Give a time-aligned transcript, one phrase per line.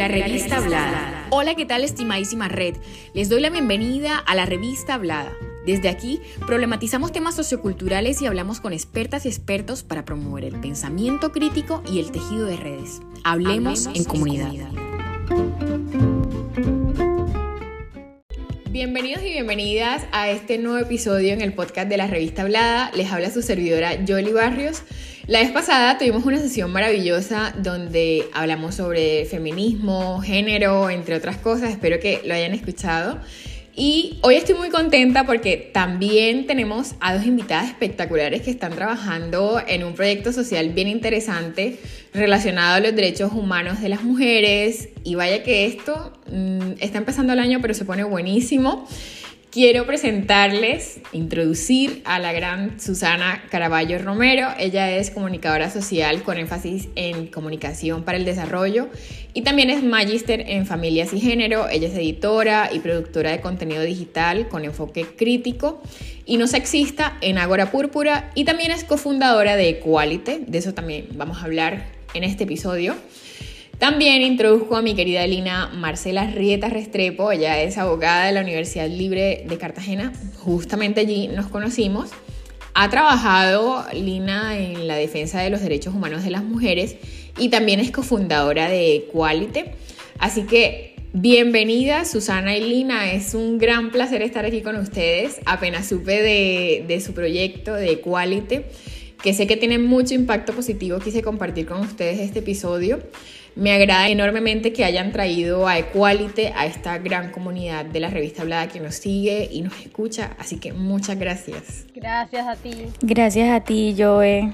[0.00, 1.26] La revista Hablada.
[1.28, 2.74] Hola, ¿qué tal, estimadísima red?
[3.12, 5.30] Les doy la bienvenida a la revista Hablada.
[5.66, 11.32] Desde aquí problematizamos temas socioculturales y hablamos con expertas y expertos para promover el pensamiento
[11.32, 13.02] crítico y el tejido de redes.
[13.24, 14.50] Hablemos, en, comunidad.
[18.82, 22.90] Bienvenidos y bienvenidas a este nuevo episodio en el podcast de la revista Hablada.
[22.94, 24.84] Les habla su servidora Jolie Barrios.
[25.26, 31.68] La vez pasada tuvimos una sesión maravillosa donde hablamos sobre feminismo, género, entre otras cosas.
[31.68, 33.20] Espero que lo hayan escuchado.
[33.76, 39.60] Y hoy estoy muy contenta porque también tenemos a dos invitadas espectaculares que están trabajando
[39.68, 41.78] en un proyecto social bien interesante
[42.12, 44.88] relacionado a los derechos humanos de las mujeres.
[45.04, 48.86] Y vaya que esto mm, está empezando el año, pero se pone buenísimo.
[49.50, 54.46] Quiero presentarles, introducir a la gran Susana Caraballo Romero.
[54.60, 58.90] Ella es comunicadora social con énfasis en comunicación para el desarrollo
[59.34, 61.68] y también es magíster en familias y género.
[61.68, 65.82] Ella es editora y productora de contenido digital con enfoque crítico
[66.24, 70.44] y no sexista en Agora Púrpura y también es cofundadora de Equality.
[70.46, 72.94] De eso también vamos a hablar en este episodio.
[73.78, 78.88] También introduzco a mi querida Lina Marcela Rieta Restrepo, ella es abogada de la Universidad
[78.88, 82.10] Libre de Cartagena, justamente allí nos conocimos.
[82.74, 86.96] Ha trabajado Lina en la defensa de los derechos humanos de las mujeres
[87.38, 89.64] y también es cofundadora de Equality.
[90.18, 95.40] Así que bienvenida Susana y Lina, es un gran placer estar aquí con ustedes.
[95.46, 98.60] Apenas supe de, de su proyecto de Equality,
[99.22, 103.00] que sé que tiene mucho impacto positivo, quise compartir con ustedes este episodio.
[103.56, 108.42] Me agrada enormemente que hayan traído a Equality, a esta gran comunidad de la revista
[108.42, 110.36] Hablada que nos sigue y nos escucha.
[110.38, 111.84] Así que muchas gracias.
[111.94, 112.86] Gracias a ti.
[113.02, 114.52] Gracias a ti, Joe.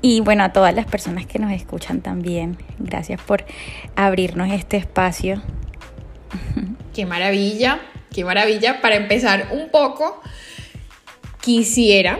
[0.00, 2.56] Y bueno, a todas las personas que nos escuchan también.
[2.78, 3.44] Gracias por
[3.94, 5.42] abrirnos este espacio.
[6.94, 7.78] Qué maravilla,
[8.10, 8.80] qué maravilla.
[8.80, 10.22] Para empezar un poco,
[11.42, 12.18] quisiera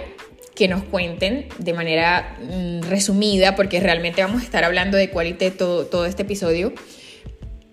[0.57, 5.51] que nos cuenten de manera mm, resumida, porque realmente vamos a estar hablando de Equality
[5.51, 6.73] todo, todo este episodio.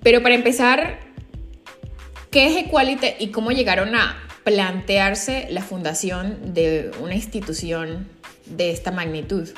[0.03, 0.99] Pero para empezar,
[2.29, 8.09] ¿qué es Equality y cómo llegaron a plantearse la fundación de una institución
[8.45, 9.49] de esta magnitud?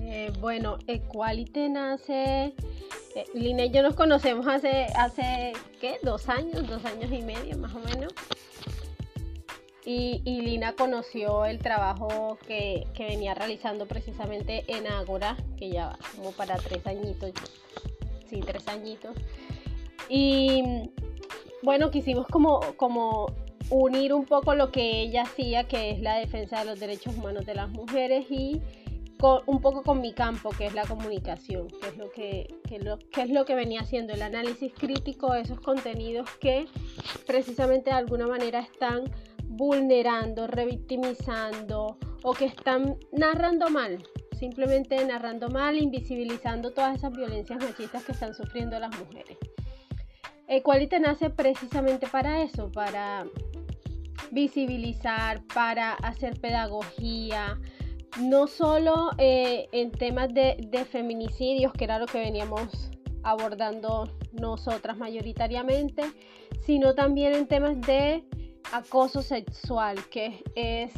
[0.00, 2.54] Eh, bueno, Equality nace,
[3.14, 5.98] eh, Lina y yo nos conocemos hace, hace, ¿qué?
[6.02, 8.14] Dos años, dos años y medio más o menos.
[9.86, 16.32] Y, Lina conoció el trabajo que, venía realizando precisamente en Ágora, que ya va como
[16.32, 17.32] para tres añitos,
[18.26, 19.14] sí, tres añitos.
[20.08, 20.62] Y
[21.62, 23.26] bueno, quisimos como,
[23.70, 27.44] unir un poco lo que ella hacía, que es la defensa de los derechos humanos
[27.44, 28.62] de las mujeres, y
[29.46, 33.22] un poco con mi campo, que es la comunicación, que es lo que, lo, que
[33.22, 36.66] es lo que venía haciendo, el análisis crítico de esos contenidos que
[37.26, 39.04] precisamente de alguna manera están
[39.56, 44.02] vulnerando, revictimizando o que están narrando mal,
[44.38, 49.38] simplemente narrando mal, invisibilizando todas esas violencias machistas que están sufriendo las mujeres.
[50.46, 53.26] Equality nace precisamente para eso, para
[54.30, 57.58] visibilizar, para hacer pedagogía,
[58.20, 62.90] no solo eh, en temas de, de feminicidios, que era lo que veníamos
[63.22, 66.02] abordando nosotras mayoritariamente,
[66.60, 68.24] sino también en temas de
[68.72, 70.92] acoso sexual, que es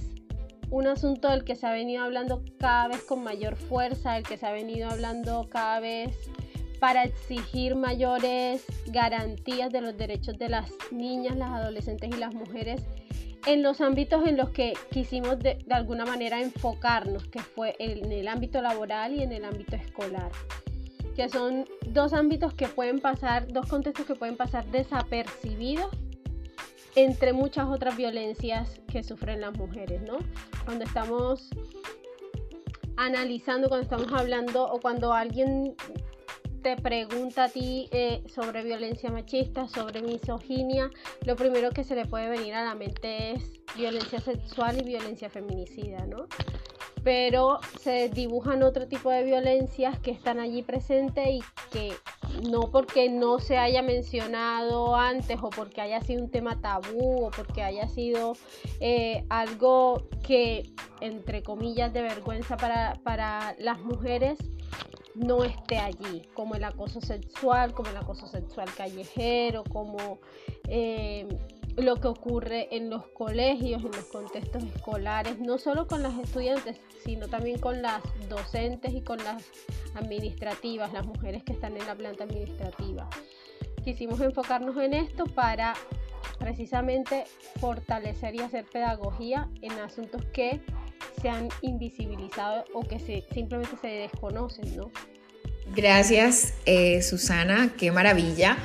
[0.71, 4.37] un asunto del que se ha venido hablando cada vez con mayor fuerza, del que
[4.37, 6.17] se ha venido hablando cada vez
[6.81, 12.83] para exigir mayores garantías de los derechos de las niñas, las adolescentes y las mujeres
[13.47, 18.29] en los ámbitos en los que quisimos de, alguna manera enfocarnos, que fue en el
[18.29, 20.33] ámbito laboral y en el ámbito escolar,
[21.15, 25.91] que son dos ámbitos que pueden pasar, dos contextos que pueden pasar desapercibidos
[26.97, 30.19] entre muchas otras violencias que sufren las mujeres, ¿no?
[30.65, 31.49] Cuando estamos
[32.97, 35.77] analizando, cuando estamos hablando o cuando alguien
[36.63, 40.91] te pregunta a ti eh, sobre violencia machista, sobre misoginia,
[41.25, 45.29] lo primero que se le puede venir a la mente es violencia sexual y violencia
[45.29, 46.27] feminicida, ¿no?
[47.07, 51.93] Pero se dibujan otro tipo de violencias que están allí presentes y que
[52.51, 57.31] no porque no se haya mencionado antes o porque haya sido un tema tabú o
[57.31, 58.33] porque haya sido
[58.81, 60.65] eh, algo que,
[61.01, 64.37] entre comillas, de vergüenza para, las mujeres,
[65.15, 70.19] no esté allí, como el acoso sexual, como el acoso sexual callejero, como
[70.69, 71.29] eh,
[71.77, 76.79] lo que ocurre en los colegios, en los contextos escolares, no solo con las estudiantes,
[77.05, 79.45] sino también con las docentes y con las
[79.95, 83.09] administrativas, las mujeres que están en la planta administrativa.
[83.85, 85.75] Quisimos enfocarnos en esto para
[86.39, 87.25] precisamente
[87.61, 90.61] fortalecer y hacer pedagogía en asuntos que
[91.21, 94.91] se han invisibilizado o que se, simplemente se desconocen, ¿no?
[95.75, 98.57] Gracias, eh, Susana, qué maravilla.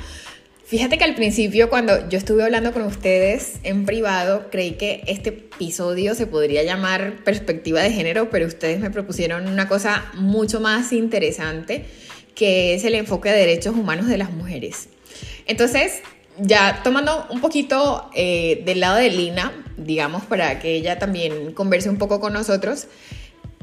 [0.64, 5.30] Fíjate que al principio cuando yo estuve hablando con ustedes en privado, creí que este
[5.30, 10.92] episodio se podría llamar perspectiva de género, pero ustedes me propusieron una cosa mucho más
[10.92, 11.84] interesante,
[12.34, 14.88] que es el enfoque de derechos humanos de las mujeres.
[15.46, 16.00] Entonces,
[16.38, 21.90] ya tomando un poquito eh, del lado de Lina, digamos, para que ella también converse
[21.90, 22.86] un poco con nosotros,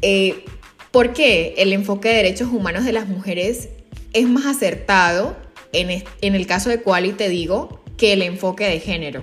[0.02, 0.44] eh,
[0.92, 3.70] ¿por qué el enfoque de derechos humanos de las mujeres
[4.14, 5.36] es más acertado
[5.74, 9.22] en, el caso de Quali, te digo, que el enfoque de género?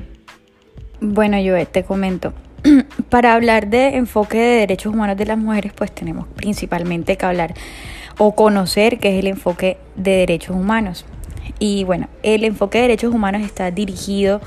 [1.00, 2.32] Bueno, yo te comento.
[3.10, 7.54] Para hablar de enfoque de derechos humanos de las mujeres, pues tenemos principalmente que hablar
[8.19, 11.04] o conocer qué es el enfoque de derechos humanos.
[11.58, 14.40] Y bueno, el enfoque de derechos humanos está dirigido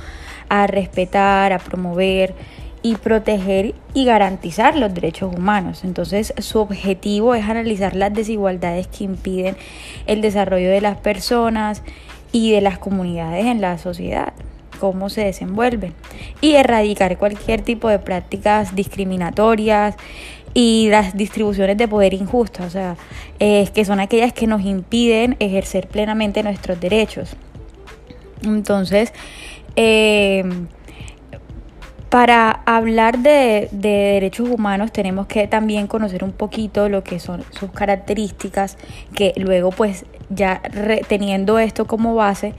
[0.50, 2.34] a respetar, a promover
[2.82, 5.84] y proteger y garantizar los derechos humanos.
[5.84, 9.58] Entonces, su objetivo es analizar las desigualdades que impiden
[10.08, 11.84] el desarrollo de las personas
[12.32, 14.34] y de las comunidades en la sociedad
[14.80, 15.94] cómo se desenvuelven
[16.42, 19.96] y erradicar cualquier tipo de prácticas discriminatorias
[20.54, 22.96] y las distribuciones de poder injustas, o sea,
[23.38, 27.36] que son aquellas que nos impiden ejercer plenamente nuestros derechos.
[28.44, 29.14] Entonces,
[29.76, 30.44] eh,
[32.10, 37.72] para hablar de, derechos humanos tenemos que también conocer un poquito lo que son sus
[37.72, 38.78] características,
[39.14, 40.62] que luego pues ya
[41.08, 42.54] teniendo esto como base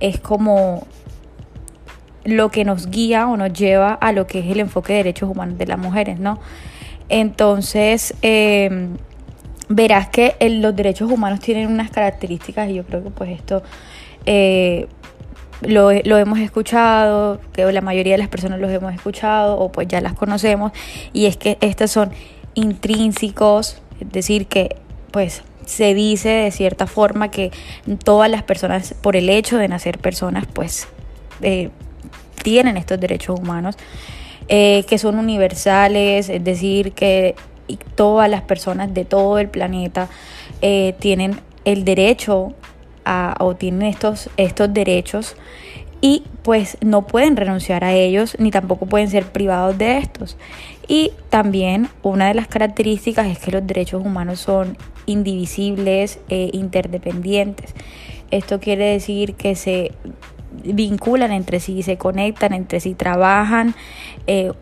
[0.00, 0.86] es como
[2.24, 5.30] lo que nos guía o nos lleva a lo que es el enfoque de derechos
[5.30, 6.38] humanos de las mujeres, ¿no?
[7.08, 8.96] Entonces, em,
[9.68, 13.62] verás que los derechos humanos tienen unas características y yo creo que pues esto
[14.26, 14.88] eh,
[15.60, 19.88] lo, lo, hemos escuchado, que la mayoría de las personas los hemos escuchado o pues
[19.88, 20.72] ya las conocemos
[21.12, 22.10] y es que estos son
[22.54, 24.76] intrínsecos, es decir, que
[25.10, 27.52] pues se dice de cierta forma que
[28.04, 30.88] todas las personas por el hecho de nacer personas pues
[31.42, 31.70] eh,
[32.42, 33.76] tienen estos derechos humanos.
[34.52, 37.36] Eh, que son universales, es decir, que
[37.94, 40.08] todas las personas de todo el planeta
[40.60, 42.52] eh, tienen el derecho
[43.38, 45.36] o tienen estos, estos derechos
[46.00, 50.36] y pues no pueden renunciar a ellos ni tampoco pueden ser privados de estos.
[50.88, 54.76] Y también una de las características es que los derechos humanos son
[55.06, 57.74] indivisibles e interdependientes.
[58.30, 59.92] Esto quiere decir que se
[60.64, 63.74] vinculan entre sí, se conectan entre sí, trabajan
[64.26, 64.52] eh,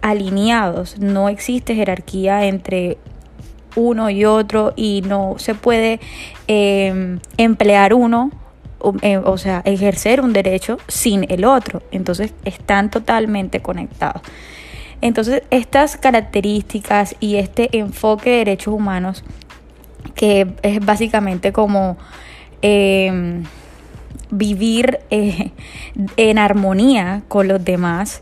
[0.00, 0.98] alineados.
[0.98, 2.98] No existe jerarquía entre
[3.78, 6.00] uno y otro y no se puede
[6.46, 8.30] em, emplear uno,
[8.80, 11.82] o, eh, o sea, ejercer un derecho sin el otro.
[11.90, 14.22] Entonces están totalmente conectados.
[15.00, 19.24] Entonces estas características y este enfoque de derechos humanos,
[20.14, 21.96] que es básicamente como...
[22.62, 23.42] Eh,
[24.30, 25.52] vivir eh,
[26.16, 28.20] en armonía con los demás.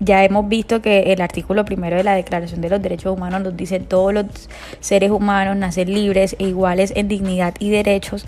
[0.00, 3.56] Ya hemos visto que el artículo primero de la Declaración de los Derechos Humanos nos
[3.56, 4.26] dice todos los
[4.80, 8.26] seres humanos nacen libres e iguales en dignidad y derechos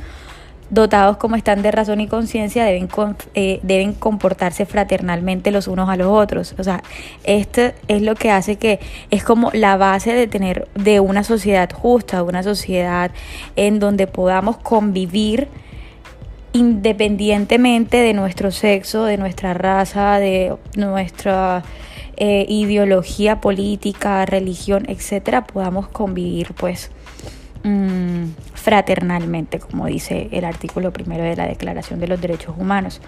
[0.71, 2.89] dotados como están de razón y conciencia, deben,
[3.35, 6.55] eh, deben comportarse fraternalmente los unos a los otros.
[6.59, 6.83] O sea,
[7.23, 8.81] esto es lo que hace que
[9.11, 13.11] es como la base de tener de una sociedad justa, una sociedad
[13.57, 15.49] en donde podamos convivir
[16.55, 21.63] independientemente de nuestro sexo, de nuestra raza, de nuestra
[22.17, 26.91] eh, ideología política, religión, etcétera, podamos convivir pues
[27.67, 33.01] Mm, fraternalmente, como dice el artículo primero de la Declaración de los Derechos Humanos.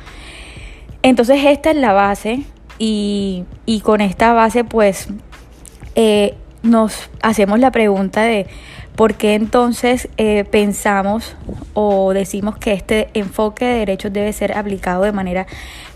[1.02, 2.40] Entonces esta es la base
[2.78, 3.44] y,
[3.82, 5.08] con esta base pues
[5.94, 8.46] eh, nos hacemos la pregunta de
[8.96, 11.36] por qué entonces eh, pensamos
[11.74, 15.46] o decimos que este enfoque de derechos debe ser aplicado de manera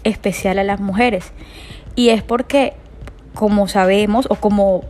[0.04, 1.32] especial a las mujeres.
[1.96, 2.74] Y es porque,
[3.34, 4.84] como sabemos o como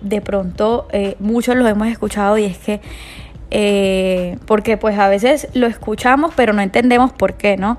[0.00, 2.80] de pronto eh, muchos lo hemos escuchado y es que
[3.50, 7.78] eh, porque pues a veces lo escuchamos pero no entendemos por qué, ¿no?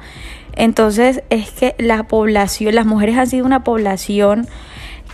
[0.57, 4.47] Entonces es que la población, las mujeres han sido una población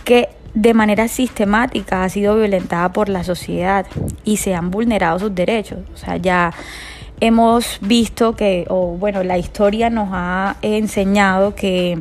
[0.04, 3.84] que de manera sistemática ha sido violentada por la sociedad
[4.24, 5.80] y se han vulnerado sus derechos.
[5.92, 6.54] O sea, ya
[7.20, 12.00] hemos visto que, o bueno, la historia nos ha enseñado que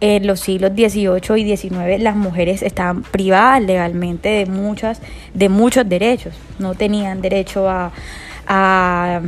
[0.00, 5.00] en los siglos XVIII y XIX las mujeres estaban privadas legalmente de muchas,
[5.32, 6.34] de muchos derechos.
[6.58, 7.92] No tenían derecho a,
[8.46, 9.22] a,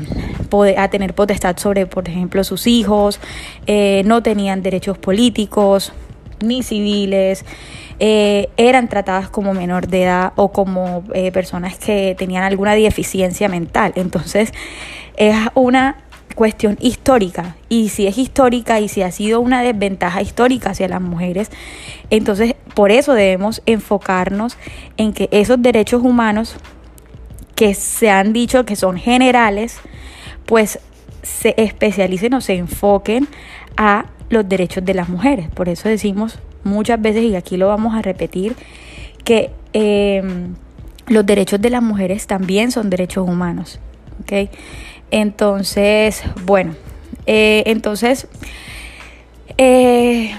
[0.51, 3.21] poder, a tener potestad sobre, por ejemplo, sus hijos,
[3.67, 5.95] eh, no tenían derechos políticos
[6.45, 7.45] ni civiles.
[8.03, 13.49] Eh, eran tratadas como menor de edad o como eh, personas que tenían alguna deficiencia
[13.51, 13.93] mental.
[13.95, 14.55] Entonces,
[15.19, 15.99] es una
[16.35, 21.03] cuestión histórica y si es histórica y si ha sido una desventaja histórica hacia las
[21.03, 21.51] mujeres,
[22.09, 24.57] entonces por eso debemos enfocarnos
[24.97, 26.57] en que esos derechos humanos
[27.55, 29.77] que se han dicho que son generales,
[30.47, 30.79] pues
[31.23, 33.29] se especialicen o se enfoquen
[33.77, 35.51] a los derechos de las mujeres.
[35.51, 38.57] Por eso decimos muchas veces, y aquí lo vamos a repetir,
[39.25, 40.55] que em,
[41.07, 43.81] los derechos de las mujeres también son derechos humanos.
[44.23, 44.51] ¿okay?
[45.11, 46.75] Entonces, bueno,
[47.27, 48.29] eh, entonces
[49.59, 50.33] eh,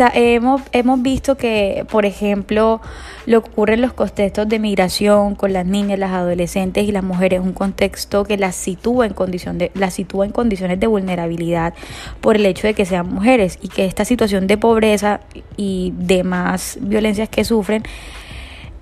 [0.00, 2.80] hemos, hemos visto que, por ejemplo,
[3.26, 7.04] lo que ocurre en los contextos de migración con las niñas, las adolescentes y las
[7.04, 10.86] mujeres es un contexto que las sitúa en, condición de, las sitúa en condiciones de
[10.86, 11.74] vulnerabilidad
[12.20, 15.20] por el hecho de que sean mujeres y que esta situación de pobreza
[15.56, 17.82] y demás violencias que sufren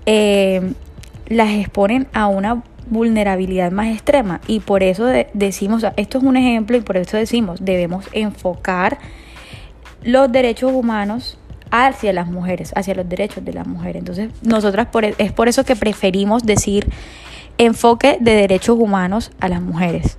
[0.05, 0.73] eh,
[1.27, 4.41] las exponen a una vulnerabilidad más extrema.
[4.47, 8.99] Y por eso decimos, esto es un ejemplo y por eso decimos, debemos enfocar
[10.03, 11.37] los derechos humanos
[11.71, 13.97] hacia las mujeres, hacia los derechos de las mujeres.
[13.97, 16.87] Entonces, nosotras por, e, es por eso que preferimos decir
[17.57, 20.17] enfoque de derechos humanos a las mujeres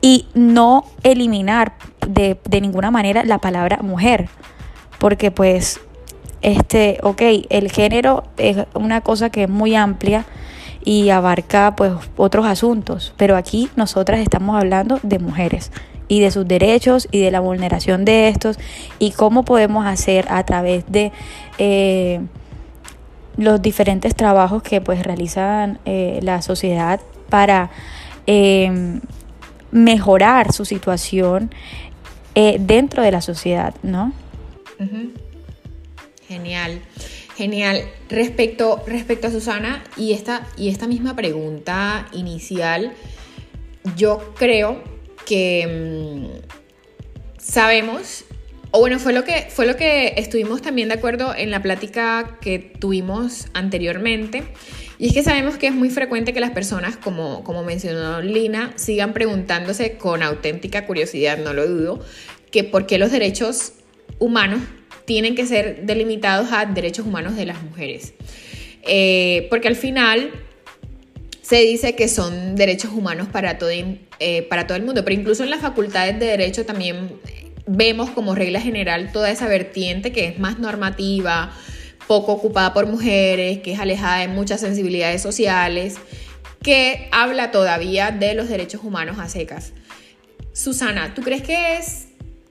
[0.00, 1.74] y no eliminar
[2.06, 4.28] de, de ninguna manera la palabra mujer,
[4.98, 5.80] porque pues,
[6.42, 10.24] este, ok, el género es una cosa que es muy amplia
[10.84, 15.70] y abarca pues otros asuntos, pero aquí nosotras estamos hablando de mujeres
[16.12, 18.58] y de sus derechos y de la vulneración de estos
[18.98, 21.10] y cómo podemos hacer a través de
[21.56, 22.20] eh,
[23.38, 27.00] los diferentes trabajos que pues realizan eh, la sociedad
[27.30, 27.70] para
[28.26, 29.00] em,
[29.70, 31.50] mejorar su situación
[32.34, 34.12] eh, dentro de la sociedad, ¿no?
[36.28, 36.82] Genial.
[37.38, 37.84] Genial.
[38.10, 42.92] Respecto, respecto a Susana y esta, y esta misma pregunta inicial,
[43.96, 44.91] yo creo
[45.26, 48.24] que mm, sabemos,
[48.70, 52.38] o bueno, fue lo, que, fue lo que estuvimos también de acuerdo en la plática
[52.40, 54.44] que tuvimos anteriormente,
[54.98, 58.72] y es que sabemos que es muy frecuente que las personas, como, como mencionó Lina,
[58.76, 62.04] sigan preguntándose con auténtica curiosidad, no lo dudo,
[62.52, 63.72] que por qué los derechos
[64.18, 64.60] humanos
[65.04, 68.14] tienen que ser delimitados a derechos humanos de las mujeres.
[68.84, 70.30] Eh, porque al final
[71.52, 75.44] se dice que son derechos humanos para todo, eh, para todo el mundo, pero incluso
[75.44, 77.20] en las facultades de derecho también
[77.66, 81.52] vemos como regla general toda esa vertiente que es más normativa,
[82.06, 85.96] poco ocupada por mujeres, que es alejada de muchas sensibilidades sociales,
[86.62, 89.74] que habla todavía de los derechos humanos a secas.
[90.54, 92.06] Susana, ¿tú crees que es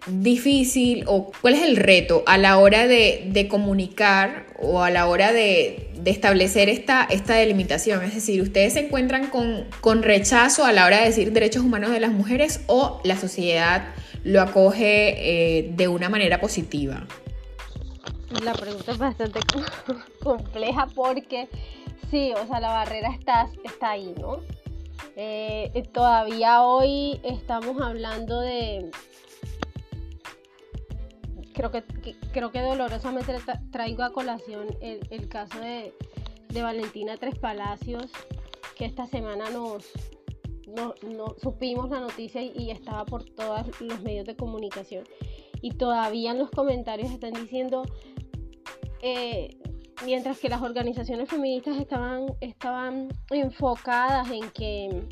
[0.08, 5.32] difícil o cuál es el reto a la hora de, comunicar o a la hora
[5.32, 8.04] de, establecer esta, esta, delimitación?
[8.04, 12.00] Es decir, ¿ustedes se encuentran con, rechazo a la hora de decir derechos humanos de
[12.00, 13.94] las mujeres o la sociedad
[14.24, 17.06] lo acoge eh, de una manera positiva?
[18.44, 19.40] La pregunta es bastante
[20.24, 21.50] compleja porque
[22.10, 24.40] sí, o sea, la barrera está, está ahí, ¿no?
[25.18, 28.90] Eh, todavía hoy estamos hablando de,
[31.62, 33.36] creo que, creo que dolorosamente
[33.72, 35.94] traigo a colación el, caso de,
[36.60, 38.08] Valentina Tres Palacios,
[38.76, 39.92] que esta semana nos,
[40.76, 40.96] no,
[41.40, 45.04] supimos la noticia y, estaba por todos los medios de comunicación.
[45.62, 47.84] Y todavía en los comentarios están diciendo,
[49.04, 49.56] eh,
[50.04, 55.08] mientras que las organizaciones feministas estaban, estaban enfocadas en que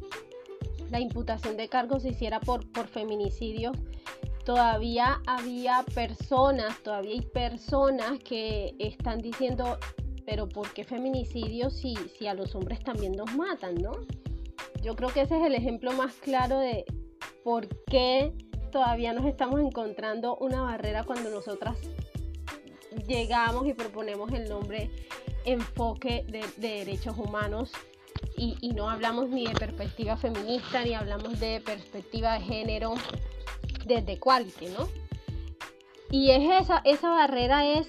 [0.89, 3.72] la imputación de cargos se hiciera por, por feminicidio,
[4.50, 9.77] todavía había personas, todavía hay personas que están diciendo,
[10.25, 13.91] pero ¿por qué feminicidio si, si a los hombres también nos matan, no?
[14.82, 16.84] Yo creo que ese es el ejemplo más claro de
[17.44, 18.34] por qué
[18.72, 21.77] todavía nos estamos encontrando una barrera cuando nosotras
[23.08, 24.89] llegamos y proponemos el nombre
[25.46, 27.72] enfoque de, derechos humanos
[28.36, 32.96] y, y, no hablamos ni de perspectiva feminista, ni hablamos de perspectiva de género,
[33.86, 34.88] desde quality, ¿no?
[36.12, 37.88] Y es esa, esa barrera es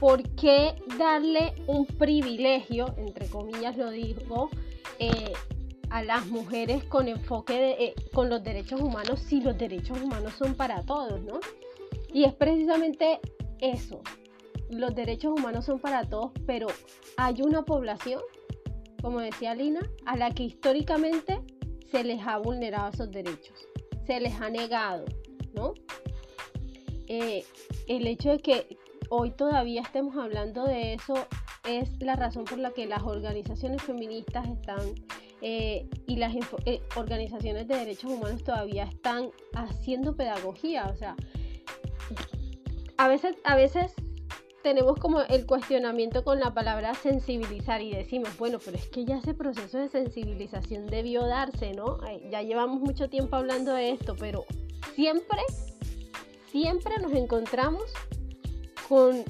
[0.00, 4.50] por qué darle un privilegio, entre comillas lo digo,
[4.98, 5.32] eh,
[5.90, 10.34] a las mujeres con enfoque de, eh, con los derechos humanos si los derechos humanos
[10.38, 11.38] son para todos, ¿no?
[12.12, 13.20] Y es precisamente
[13.60, 14.00] eso.
[14.70, 16.66] Los derechos humanos son para todos, pero
[17.16, 18.20] hay una población,
[19.02, 21.40] como decía Lina, a la que históricamente
[21.90, 23.68] se les ha vulnerado esos derechos,
[24.06, 25.04] se les ha negado,
[25.54, 25.74] ¿no?
[27.06, 27.44] Eh,
[27.86, 28.78] el hecho de que
[29.10, 31.14] hoy todavía estemos hablando de eso
[31.68, 34.94] es la razón por la que las organizaciones feministas están
[35.40, 36.34] eh, y las
[36.64, 40.86] eh, organizaciones de derechos humanos todavía están haciendo pedagogía.
[40.86, 41.16] O sea,
[42.96, 43.94] a veces, a veces
[44.64, 49.18] tenemos como el cuestionamiento con la palabra sensibilizar y decimos, bueno, pero es que ya
[49.18, 52.00] ese proceso de sensibilización debió darse, ¿no?
[52.30, 54.44] Ya llevamos mucho tiempo hablando de esto, pero
[54.96, 55.38] siempre,
[56.50, 57.84] siempre nos encontramos
[58.88, 59.22] con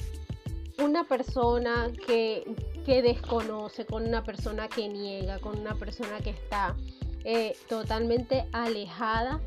[0.79, 2.45] una persona que
[2.85, 6.77] que desconoce, con una persona que niega, con una persona que está
[7.25, 9.41] eh, totalmente alejada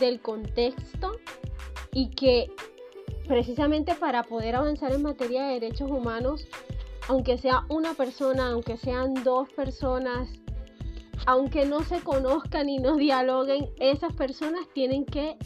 [0.00, 1.12] del contexto
[1.92, 2.50] y que
[3.26, 6.46] precisamente para poder avanzar en materia de derechos humanos,
[7.08, 10.28] aunque sea una persona, aunque sean dos personas,
[11.26, 15.36] aunque no se conozcan y no dialoguen, esas personas tienen que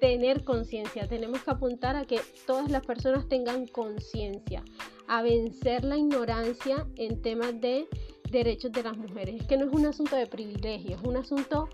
[0.00, 1.06] tener conciencia.
[1.06, 4.64] Tenemos que apuntar a que todas las personas tengan conciencia
[5.06, 7.86] a vencer la ignorancia en temas de
[8.30, 9.40] derechos de las mujeres.
[9.40, 11.68] Es que no es un asunto de privilegio, es un asunto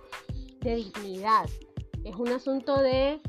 [0.60, 1.48] de dignidad,
[2.04, 3.20] es un asunto de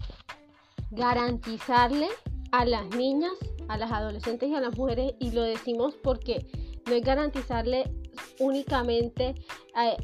[0.92, 2.08] garantizarle
[2.52, 3.34] a las niñas,
[3.68, 6.46] a las adolescentes y a las mujeres, y lo decimos porque
[6.88, 7.92] no es garantizarle
[8.40, 9.36] únicamente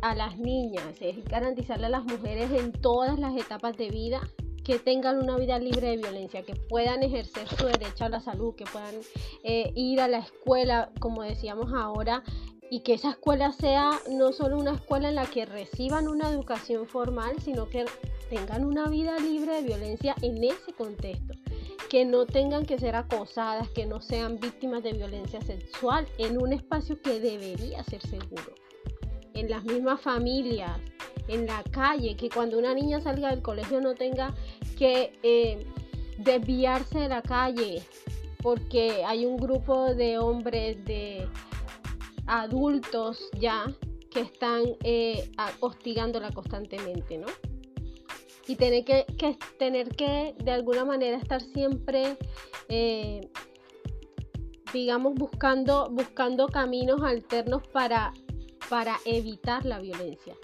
[0.01, 4.22] a, las niñas, es garantizarle a las mujeres en todas las etapas de vida
[4.63, 8.56] que tengan una vida libre de violencia, que puedan ejercer su derecho a la salud,
[8.56, 8.96] que puedan
[9.44, 12.24] eh, ir a la escuela, como decíamos ahora,
[12.72, 16.88] y que esa escuela sea no solo una escuela en la que reciban una educación
[16.88, 17.86] formal, sino que
[18.29, 21.34] tengan una vida libre de violencia en ese contexto,
[21.89, 26.53] que no tengan que ser acosadas, que no sean víctimas de violencia sexual en un
[26.53, 28.53] espacio que debería ser seguro,
[29.34, 30.79] en las mismas familias,
[31.27, 34.34] en la calle, que cuando una niña salga del colegio no tenga
[34.77, 35.65] que eh,
[36.17, 37.82] desviarse de la calle
[38.41, 41.28] porque hay un grupo de hombres, de
[42.28, 43.65] adultos ya,
[44.12, 47.28] que están eh, hostigándola constantemente, ¿no?
[48.47, 49.05] Y tener que,
[49.58, 52.17] tener que de alguna manera estar siempre,
[52.69, 53.29] eh,
[54.71, 58.13] digamos, buscando, buscando caminos alternos para,
[58.69, 60.36] para evitar la violencia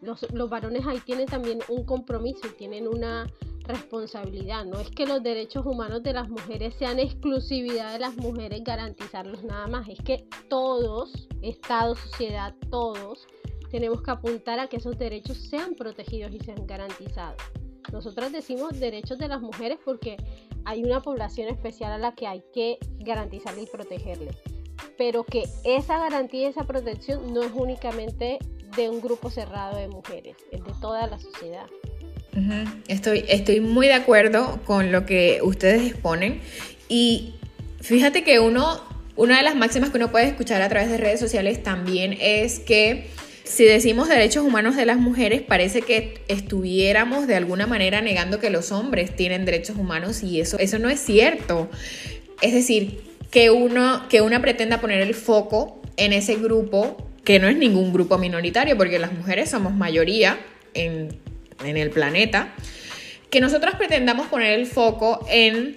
[0.00, 3.26] los, varones ahí tienen también un compromiso y tienen una
[3.64, 4.64] responsabilidad.
[4.64, 9.44] No es que los derechos humanos de las mujeres sean exclusividad de las mujeres garantizarlos
[9.44, 9.88] nada más.
[9.88, 13.26] Es que todos, Estado, sociedad, todos,
[13.70, 17.40] tenemos que apuntar a que esos derechos sean protegidos y sean garantizados.
[17.92, 20.16] Nosotros decimos derechos de las mujeres porque
[20.64, 24.30] hay una población especial a la que hay que garantizarle y protegerle.
[24.96, 28.38] Pero que esa garantía y esa protección no es únicamente
[28.76, 31.66] de un grupo cerrado de mujeres, es de toda la sociedad.
[32.86, 36.40] Estoy, estoy muy de acuerdo con lo que ustedes exponen
[36.88, 37.34] y
[37.80, 38.80] fíjate que uno,
[39.16, 42.60] una de las máximas que uno puede escuchar a través de redes sociales también es
[42.60, 43.10] que
[43.50, 48.48] si decimos derechos humanos de las mujeres, parece que estuviéramos de alguna manera negando que
[48.48, 51.68] los hombres tienen derechos humanos y eso, eso no es cierto.
[52.42, 53.00] Es decir,
[53.32, 57.92] que, uno, que una pretenda poner el foco en ese grupo que no es ningún
[57.92, 60.38] grupo minoritario, porque las mujeres somos mayoría
[60.74, 61.18] en,
[61.64, 62.54] el planeta,
[63.30, 65.76] que nosotros pretendamos poner el foco en,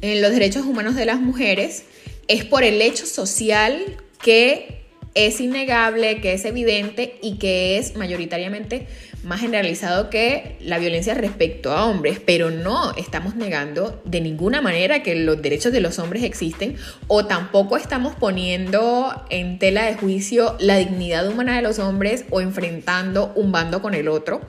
[0.00, 1.84] en los derechos humanos de las mujeres
[2.26, 4.79] es por el hecho social que
[5.14, 8.86] es innegable, que es evidente y que es mayoritariamente
[9.22, 15.02] más generalizado que la violencia respecto a hombres, pero no estamos negando de ninguna manera
[15.02, 20.56] que los derechos de los hombres existen o tampoco estamos poniendo en tela de juicio
[20.58, 24.40] la dignidad humana de los hombres o enfrentando un bando con el otro,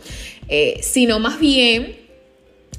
[0.47, 1.99] eh, sino más bien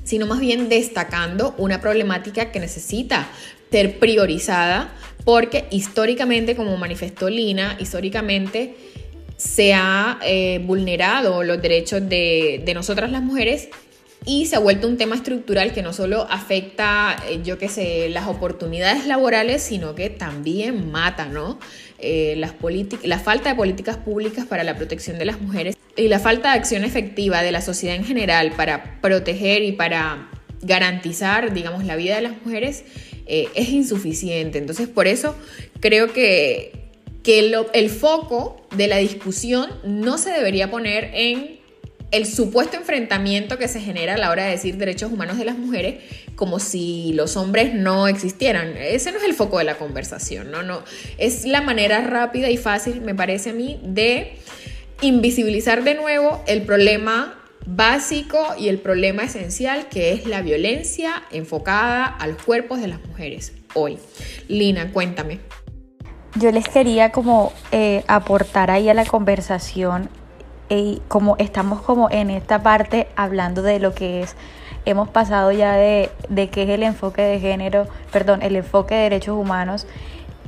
[0.04, 3.28] sino más bien destacando una problemática que necesita
[3.70, 4.92] ser priorizada
[5.24, 8.74] porque históricamente, como manifestó Lina, históricamente
[9.36, 13.68] se ha eh, vulnerado los derechos de, nosotras las mujeres
[14.24, 18.08] y se ha vuelto un tema estructural que no solo afecta, eh, yo qué sé,
[18.08, 21.58] las oportunidades laborales, sino que también mata, ¿no?
[21.98, 22.54] Eh, las
[23.02, 26.58] la falta de políticas públicas para la protección de las mujeres y la falta de
[26.58, 30.30] acción efectiva de la sociedad en general para proteger y para
[30.62, 32.84] garantizar, digamos, la vida de las mujeres
[33.26, 34.58] es insuficiente.
[34.58, 35.34] Entonces, por eso
[35.80, 36.82] creo que
[37.22, 37.38] que
[37.72, 41.60] el foco de la discusión no se debería poner en
[42.10, 45.56] el supuesto enfrentamiento que se genera a la hora de decir derechos humanos de las
[45.56, 46.02] mujeres
[46.34, 48.76] como si los hombres no existieran.
[48.76, 50.82] Ese no es el foco de la conversación, no, no.
[51.16, 54.34] Es la manera rápida y fácil, me parece a mí, de
[55.00, 62.04] invisibilizar de nuevo el problema básico y el problema esencial que es la violencia enfocada
[62.06, 63.98] a los cuerpos de las mujeres hoy.
[64.48, 65.40] Lina, cuéntame.
[66.34, 70.08] Yo les quería como eh, aportar ahí a la conversación
[70.68, 74.34] y como estamos como en esta parte hablando de lo que es,
[74.86, 79.02] hemos pasado ya de, de qué es el enfoque de género, perdón, el enfoque de
[79.02, 79.86] derechos humanos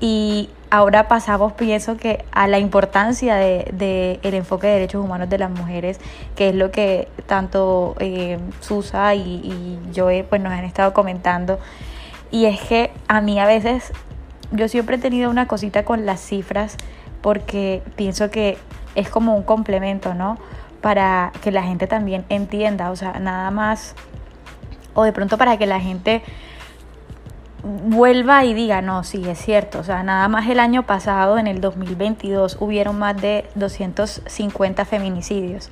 [0.01, 5.31] y ahora pasamos, pienso que a la importancia del de, el enfoque de derechos humanos
[5.31, 6.01] de las mujeres,
[6.35, 11.61] que es lo que tanto eh, Susa y, y Joe pues nos han estado comentando.
[12.33, 13.93] Y es que a mí a veces,
[14.51, 16.77] yo siempre he tenido una cosita con las cifras
[17.23, 18.59] porque pienso que
[18.97, 20.39] es como un complemento, ¿no?
[20.81, 23.95] Para que la gente también entienda, o sea, nada más,
[24.95, 26.25] o de pronto para que la gente
[27.65, 31.47] vuelva y diga, no, sí, es cierto, o sea, nada más el año pasado, en
[31.47, 35.71] el 2022, hubieron más de 250 feminicidios.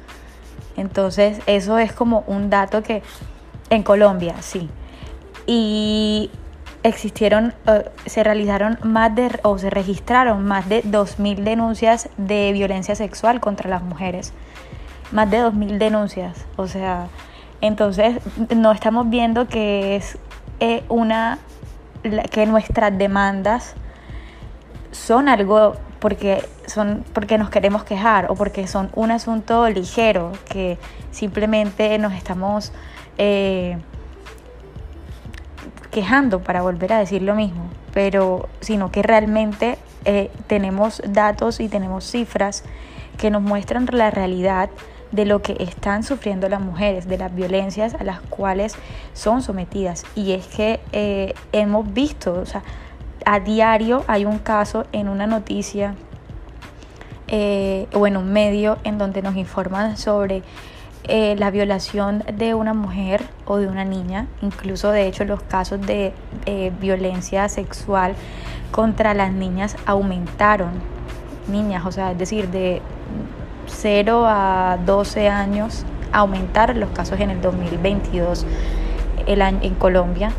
[0.76, 3.02] Entonces, eso es como un dato que
[3.70, 4.68] en Colombia, sí.
[5.46, 6.30] Y
[6.82, 12.94] existieron, eh, se realizaron más de, o se registraron más de 2.000 denuncias de violencia
[12.94, 14.32] sexual contra las mujeres.
[15.10, 16.46] Más de 2.000 denuncias.
[16.56, 17.08] O sea,
[17.60, 18.16] entonces
[18.54, 20.18] no estamos viendo que es
[20.60, 21.38] eh, una,
[22.30, 23.74] que nuestras demandas
[24.90, 30.78] son algo porque, son, porque nos queremos quejar o porque son un asunto ligero que
[31.10, 32.72] simplemente nos estamos...
[33.18, 33.78] Eh,
[35.92, 41.68] quejando para volver a decir lo mismo, pero sino que realmente eh, tenemos datos y
[41.68, 42.64] tenemos cifras
[43.18, 44.70] que nos muestran la realidad
[45.12, 48.74] de lo que están sufriendo las mujeres, de las violencias a las cuales
[49.12, 50.04] son sometidas.
[50.16, 52.62] Y es que eh, hemos visto, o sea,
[53.24, 55.94] a diario hay un caso en una noticia
[57.28, 60.42] eh, o en un medio en donde nos informan sobre
[61.04, 65.80] eh, la violación de una mujer o de una niña, incluso de hecho los casos
[65.86, 66.12] de
[66.80, 68.14] violencia sexual
[68.70, 70.70] contra las niñas aumentaron.
[71.48, 72.80] Niñas, o sea, es decir, de
[73.72, 78.46] 0 a 12 años aumentaron los casos en el 2022
[79.26, 80.32] el año, en Colombia.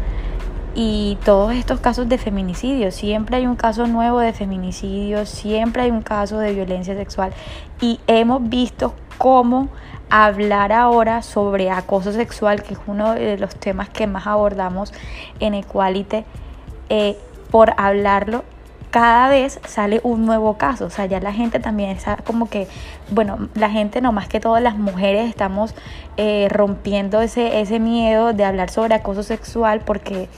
[0.76, 5.92] Y todos estos casos de feminicidio, siempre hay un caso nuevo de feminicidio, siempre hay
[5.92, 7.32] un caso de violencia sexual.
[7.80, 9.70] Y hemos visto cómo
[10.10, 14.94] hablar ahora sobre acoso sexual, que es uno de los temas que más abordamos
[15.40, 16.24] en Equality,
[16.90, 17.18] eh,
[17.52, 18.44] por hablarlo,
[18.94, 20.86] cada vez sale un nuevo caso.
[20.86, 22.68] O sea, ya la gente también está como que,
[23.10, 25.74] bueno, la gente, no más que todas las mujeres, estamos
[26.16, 30.30] eh, rompiendo ese, ese miedo de hablar sobre acoso sexual porque...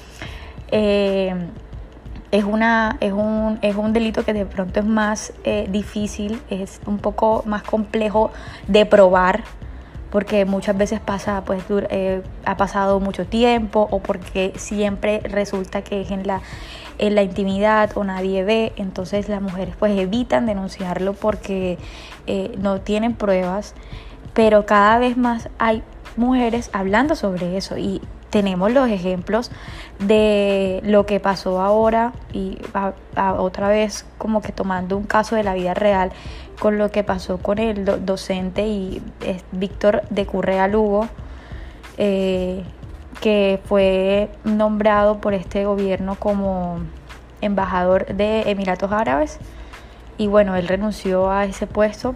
[0.72, 1.36] Eh,
[2.32, 5.32] es, una, es, un, es un delito que de pronto es más
[5.70, 8.32] difícil, es un poco más complejo
[8.68, 9.44] de probar
[10.16, 16.00] porque muchas veces pasa, pues eh, ha pasado mucho tiempo o porque siempre resulta que
[16.00, 16.42] es en la,
[16.98, 21.78] en la intimidad o nadie ve, entonces las mujeres pues evitan denunciarlo porque
[22.28, 23.74] eh, no tienen pruebas,
[24.34, 25.84] pero cada vez más hay
[26.18, 29.52] mujeres hablando sobre eso y tenemos los ejemplos
[30.00, 32.58] de lo que pasó ahora y
[33.16, 36.12] otra vez como que tomando un caso de la vida real
[36.60, 39.02] con lo que pasó con el docente y
[39.52, 41.08] Víctor de Currea Lugo,
[41.98, 42.64] eh,
[43.22, 46.80] que fue nombrado por este gobierno como
[47.42, 49.40] embajador de Emiratos Árabes.
[50.18, 52.16] Y bueno, él renunció a ese puesto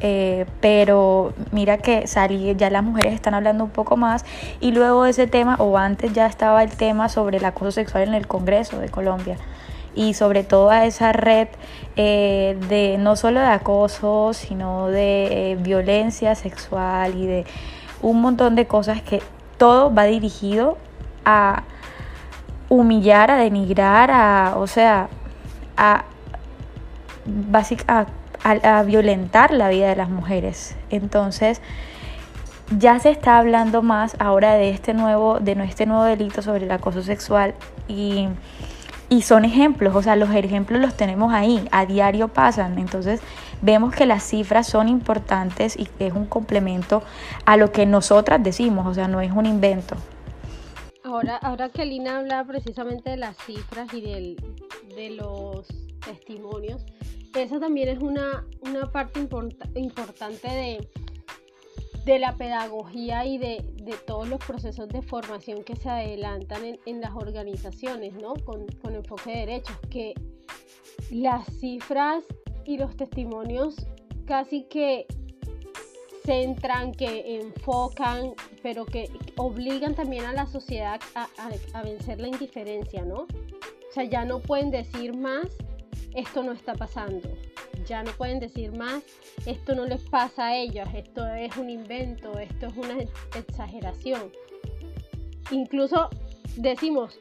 [0.00, 4.24] eh, pero mira que salí, ya las mujeres están hablando un poco más
[4.60, 8.14] y luego ese tema, o antes ya estaba el tema sobre el acoso sexual en
[8.14, 9.36] el Congreso de Colombia
[9.96, 11.48] y sobre toda esa red
[11.96, 17.44] eh, de no solo de acoso, sino de eh, violencia sexual y de
[18.00, 19.20] un montón de cosas que
[19.58, 20.78] todo va dirigido
[21.24, 21.64] a
[22.68, 25.08] humillar, a denigrar, a, o sea,
[25.76, 26.04] a,
[27.26, 30.76] básicamente a, violentar la vida de las mujeres.
[30.90, 31.60] Entonces,
[32.76, 36.70] ya se está hablando más ahora de este nuevo, de este nuevo delito sobre el
[36.70, 37.54] acoso sexual
[37.88, 38.28] y,
[39.08, 43.20] y, son ejemplos, o sea, los ejemplos los tenemos ahí, a diario pasan, entonces
[43.62, 47.02] vemos que las cifras son importantes y es un complemento
[47.44, 49.96] a lo que nosotras decimos, o sea, no es un invento.
[51.04, 54.36] Ahora, ahora que Lina habla precisamente de las cifras y del,
[54.94, 55.66] de los
[56.04, 56.84] testimonios,
[57.34, 60.88] esa también es una, una parte importante de,
[62.04, 63.64] de la pedagogía y de,
[64.06, 68.34] todos los procesos de formación que se adelantan en, las organizaciones, ¿no?
[68.44, 70.14] Con, con, enfoque de derechos, que
[71.10, 72.24] las cifras
[72.64, 73.74] y los testimonios
[74.26, 75.06] casi que
[76.24, 81.28] centran, que enfocan, pero que obligan también a la sociedad a,
[81.72, 83.20] a vencer la indiferencia, ¿no?
[83.20, 85.46] O sea, ya no pueden decir más,
[86.14, 87.28] esto no está pasando
[87.88, 89.02] ya no pueden decir más,
[89.46, 92.98] esto no les pasa a ellos, esto es un invento, esto es una
[93.34, 94.30] exageración.
[95.50, 96.10] Incluso
[96.56, 97.18] decimos,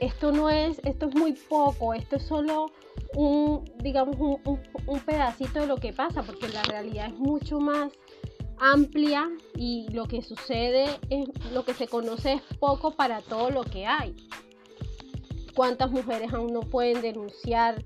[0.00, 2.70] esto no es, esto es muy poco, esto es solo
[3.14, 7.92] un, digamos, un, pedacito de lo que pasa, porque la realidad es mucho más
[8.58, 13.62] amplia y lo que sucede es lo que se conoce es poco para todo lo
[13.62, 14.14] que hay.
[15.54, 17.82] ¿Cuántas mujeres aún no pueden denunciar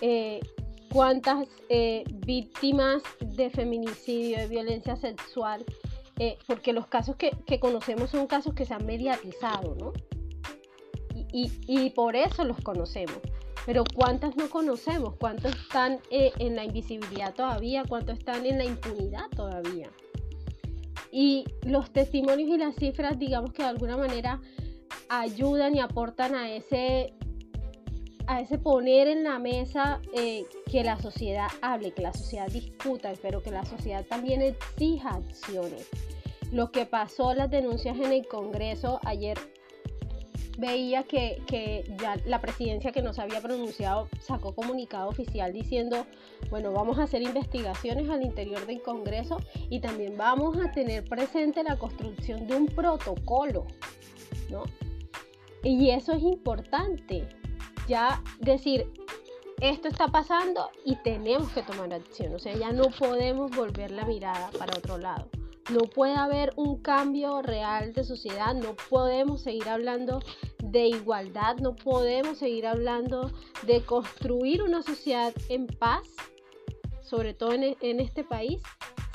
[0.00, 0.40] eh,
[0.92, 5.64] cuántas eh, víctimas de feminicidio, de violencia sexual,
[6.18, 9.92] eh, porque los casos que, conocemos son casos que se han mediatizado, ¿no?
[11.32, 13.18] Y, por eso los conocemos.
[13.64, 15.14] Pero ¿cuántas no conocemos?
[15.14, 17.84] ¿Cuántos están eh, en la invisibilidad todavía?
[17.88, 19.90] ¿Cuántos están en la impunidad todavía?
[21.12, 24.40] Y los testimonios y las cifras, digamos que de alguna manera
[25.08, 27.14] ayudan y aportan a ese
[28.30, 33.12] a ese poner en la mesa eh, que la sociedad hable, que la sociedad discuta,
[33.20, 35.88] pero que la sociedad también exija acciones.
[36.52, 39.36] Lo que pasó, las denuncias en el Congreso ayer
[40.58, 46.06] veía que, que, ya la presidencia que nos había pronunciado sacó comunicado oficial diciendo,
[46.50, 49.38] bueno, vamos a hacer investigaciones al interior del Congreso
[49.70, 53.66] y también vamos a tener presente la construcción de un protocolo,
[54.48, 54.62] ¿no?
[55.64, 57.26] Y eso es importante,
[57.90, 58.86] ya decir,
[59.60, 62.32] esto está pasando y tenemos que tomar acción.
[62.34, 65.28] O sea, ya no podemos volver la mirada para otro lado.
[65.70, 70.20] No puede haber un cambio real de sociedad, no podemos seguir hablando
[70.62, 73.32] de igualdad, no podemos seguir hablando
[73.66, 76.06] de construir una sociedad en paz,
[77.02, 78.62] sobre todo en, en este país,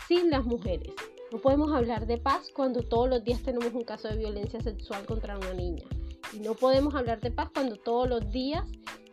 [0.07, 0.93] sin las mujeres.
[1.31, 5.05] No podemos hablar de paz cuando todos los días tenemos un caso de violencia sexual
[5.05, 5.85] contra una niña.
[6.33, 8.63] Y no podemos hablar de paz cuando todos los días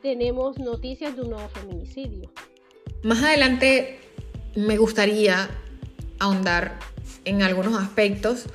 [0.03, 2.31] tenemos noticias de un nuevo feminicidio.
[3.03, 4.01] Más adelante
[4.57, 5.48] me gustaría
[6.18, 6.79] ahondar
[7.25, 8.46] en algunos aspectos,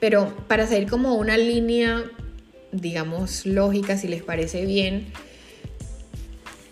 [0.00, 2.04] pero para seguir como una línea,
[2.72, 5.12] digamos, lógica, si les parece bien,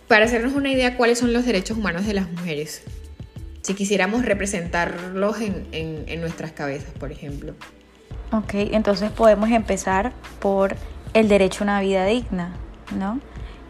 [0.09, 2.83] para hacernos una idea cuáles son los derechos humanos de las mujeres,
[3.63, 7.55] si quisiéramos representarlos en, en nuestras cabezas, por ejemplo.
[8.33, 10.77] Ok, entonces podemos empezar por
[11.15, 12.53] el derecho a una vida digna,
[12.97, 13.21] ¿no?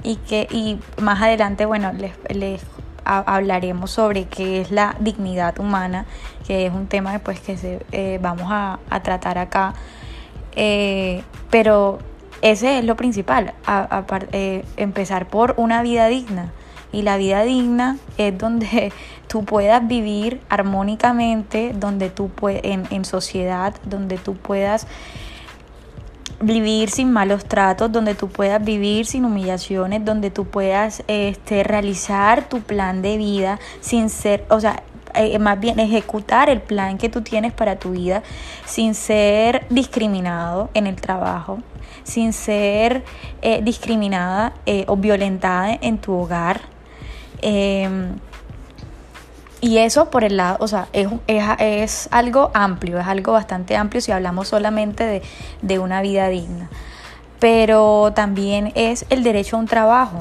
[0.02, 2.60] Y que y más adelante, bueno, les, les
[3.04, 6.06] hablaremos sobre qué es la dignidad humana,
[6.46, 9.74] que es un tema pues, que se, eh, vamos a, tratar acá.
[10.56, 11.98] Eh, pero
[12.42, 13.54] ese es lo principal,
[14.32, 16.52] eh, empezar por una vida digna.
[16.92, 18.92] Y la vida digna es donde
[19.26, 24.86] tú puedas vivir armónicamente, donde tú en, en sociedad, donde tú puedas
[26.44, 32.48] vivir sin malos tratos, donde tú puedas vivir sin humillaciones, donde tú puedas este, realizar
[32.48, 34.82] tu plan de vida sin ser, o sea,
[35.14, 38.22] eh, más bien ejecutar el plan que tú tienes para tu vida
[38.64, 41.58] sin ser discriminado en el trabajo,
[42.02, 43.04] sin ser
[43.40, 46.62] eh, discriminada eh, o violentada en tu hogar.
[49.64, 54.02] Y eso por el lado, o sea, es, es, algo amplio, es algo bastante amplio
[54.02, 55.22] si hablamos solamente de,
[55.62, 56.68] de una vida digna.
[57.40, 60.18] Pero también es el derecho a un trabajo.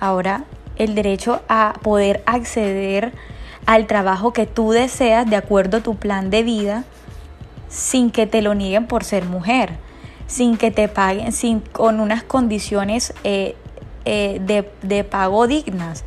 [0.00, 0.44] Ahora,
[0.76, 3.14] el derecho a poder acceder
[3.64, 6.84] al trabajo que tú deseas de acuerdo a tu plan de vida
[7.70, 9.78] sin que te lo nieguen por ser mujer,
[10.26, 13.56] sin que te paguen, sin, con unas condiciones eh,
[14.04, 16.04] eh, de, de pago dignas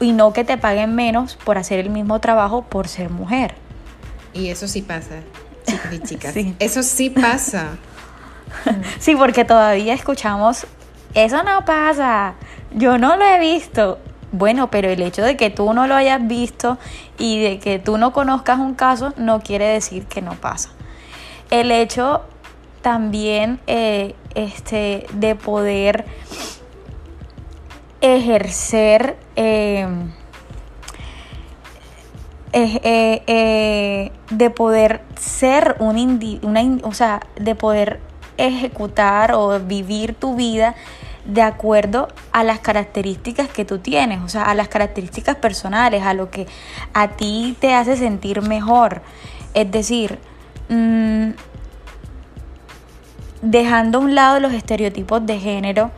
[0.00, 3.54] y no que te paguen menos por hacer el mismo trabajo por ser mujer.
[4.34, 5.20] Y eso sí pasa,
[5.66, 6.34] chicos y chicas.
[6.58, 7.76] Eso sí pasa.
[8.98, 10.66] sí, porque todavía escuchamos,
[11.14, 12.34] eso no pasa,
[12.74, 13.98] yo no lo he visto.
[14.32, 16.78] Bueno, pero el hecho de que tú no lo hayas visto
[17.16, 20.70] y de que tú no conozcas un caso no quiere decir que no pasa.
[21.50, 22.22] El hecho
[22.82, 26.04] también eh, este, de poder
[28.00, 30.12] ejercer em,
[32.52, 38.00] eh, eh, de poder ser un una, o sea, de poder
[38.38, 40.74] ejecutar o vivir tu vida
[41.26, 46.14] de acuerdo a las características que tú tienes, o sea, a las características personales, a
[46.14, 46.46] lo que
[46.94, 49.02] a ti te hace sentir mejor.
[49.52, 50.18] Es decir,
[50.68, 51.30] mm,
[53.42, 55.90] dejando a un lado los estereotipos de género,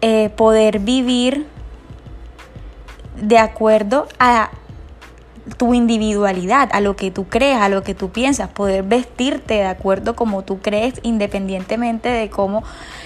[0.00, 1.46] eh, poder vivir
[3.20, 4.50] de acuerdo a
[5.56, 9.66] tu individualidad, a lo que tú crees, a lo que tú piensas, poder vestirte de
[9.66, 12.62] acuerdo como tú crees, independientemente de cómo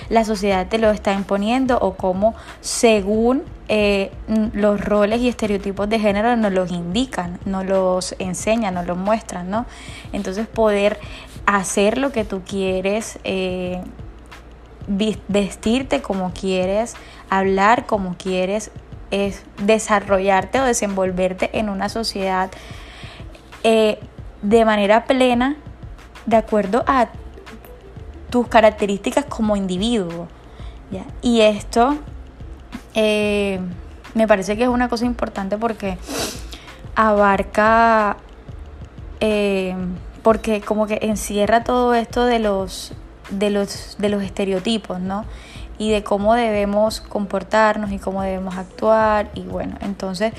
[0.09, 4.12] la sociedad te lo está imponiendo o cómo según eh,
[4.52, 9.48] los roles y estereotipos de género nos los indican, nos los enseñan, nos los muestran,
[9.48, 9.66] ¿no?
[10.12, 10.98] Entonces poder
[11.46, 13.80] hacer lo que tú quieres, eh,
[14.86, 16.94] vestirte como quieres,
[17.30, 18.70] hablar como quieres,
[19.10, 22.50] es desarrollarte o desenvolverte en una sociedad
[23.62, 23.98] eh,
[24.42, 25.56] de manera plena,
[26.26, 27.08] de acuerdo a
[28.30, 30.28] tus características como individuo.
[31.22, 31.96] Y esto
[32.94, 33.60] eh,
[34.14, 35.98] me parece que es una cosa importante porque
[36.94, 38.16] abarca,
[39.20, 39.74] eh,
[40.22, 42.92] porque como que encierra todo esto de los,
[43.30, 45.24] de los, de los estereotipos, ¿no?
[45.78, 49.30] Y de cómo debemos comportarnos y cómo debemos actuar.
[49.34, 50.32] Y bueno, entonces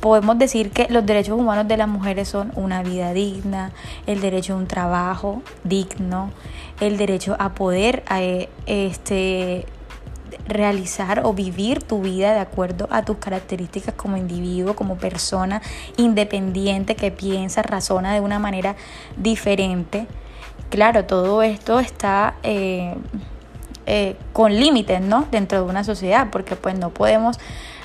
[0.00, 3.70] podemos decir que los derechos humanos de las mujeres son una vida digna,
[4.06, 6.32] el derecho a un trabajo digno,
[6.80, 9.64] el derecho a poder eh, este,
[10.46, 15.62] realizar o vivir tu vida de acuerdo a tus características como individuo, como persona
[15.96, 18.74] independiente que piensa, razona de una manera
[19.16, 20.06] diferente.
[20.72, 22.94] Claro, todo esto está eh,
[23.84, 25.28] eh, con límites, ¿no?
[25.30, 27.38] Dentro de una sociedad, porque pues no podemos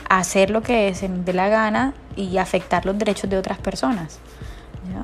[0.08, 4.19] hacer lo que se nos dé la gana y afectar los derechos de otras personas.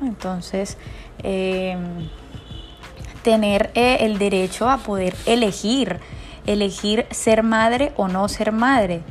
[0.02, 0.78] Entonces,
[1.22, 2.08] em,
[3.22, 6.00] tener eh, el derecho a poder elegir,
[6.46, 9.02] elegir ser madre o no ser madre,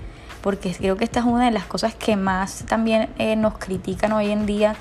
[0.41, 4.13] porque creo que esta es una de las cosas que más también eh, nos critican
[4.13, 4.75] hoy en día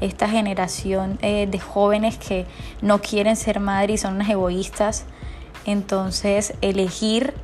[0.00, 2.46] esta generación eh, de jóvenes que
[2.82, 5.04] no quieren ser madre y son unas egoístas.
[5.64, 7.34] Entonces, elegir,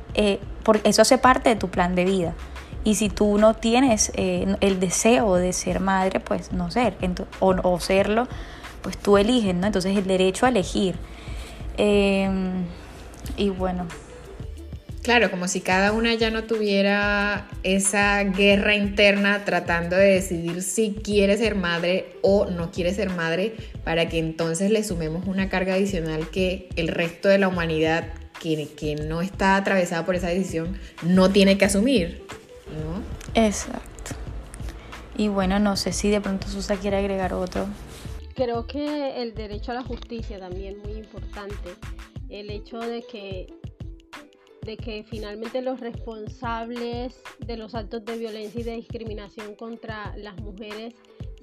[0.63, 2.33] porque eso hace parte de tu plan de vida.
[2.85, 6.97] Y si tú no tienes eh, el deseo de ser madre, pues no ser,
[7.39, 8.27] o, serlo,
[8.81, 9.67] pues tú eliges, ¿no?
[9.67, 10.95] Entonces el derecho a elegir.
[11.77, 12.65] Em,
[13.37, 13.87] y bueno.
[15.03, 20.93] Claro, como si cada una ya no tuviera esa guerra interna tratando de decidir si
[20.93, 25.73] quiere ser madre o no quiere ser madre, para que entonces le sumemos una carga
[25.73, 30.79] adicional que el resto de la humanidad que, que no está atravesada por esa decisión
[31.01, 32.23] no tiene que asumir.
[33.35, 34.15] Exacto.
[35.17, 37.67] Y bueno, no sé si de pronto Susa quiere agregar otro.
[38.35, 41.75] Creo que el derecho a la justicia también muy importante.
[42.29, 43.53] El hecho de que
[44.65, 50.39] de que finalmente los responsables de los actos de violencia y de discriminación contra las
[50.41, 50.93] mujeres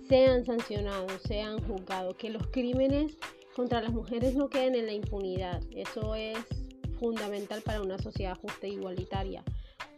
[0.08, 3.16] sean sancionados, sean juzgados, que los crímenes
[3.54, 5.62] contra las mujeres no queden en la impunidad.
[5.70, 6.38] Eso es
[6.98, 9.44] fundamental para una sociedad justa e igualitaria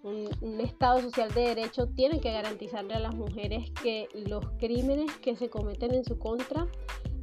[0.03, 5.37] un, Estado social de derecho tiene que garantizarle a las mujeres que los crímenes que
[5.37, 6.67] se cometen en su contra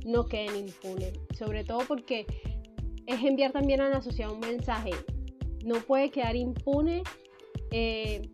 [0.06, 1.14] no queden impunes.
[1.38, 2.26] Sobre todo porque
[3.06, 4.92] es enviar también a la sociedad un mensaje.
[5.64, 7.04] No puede quedar impune
[7.72, 8.30] eh,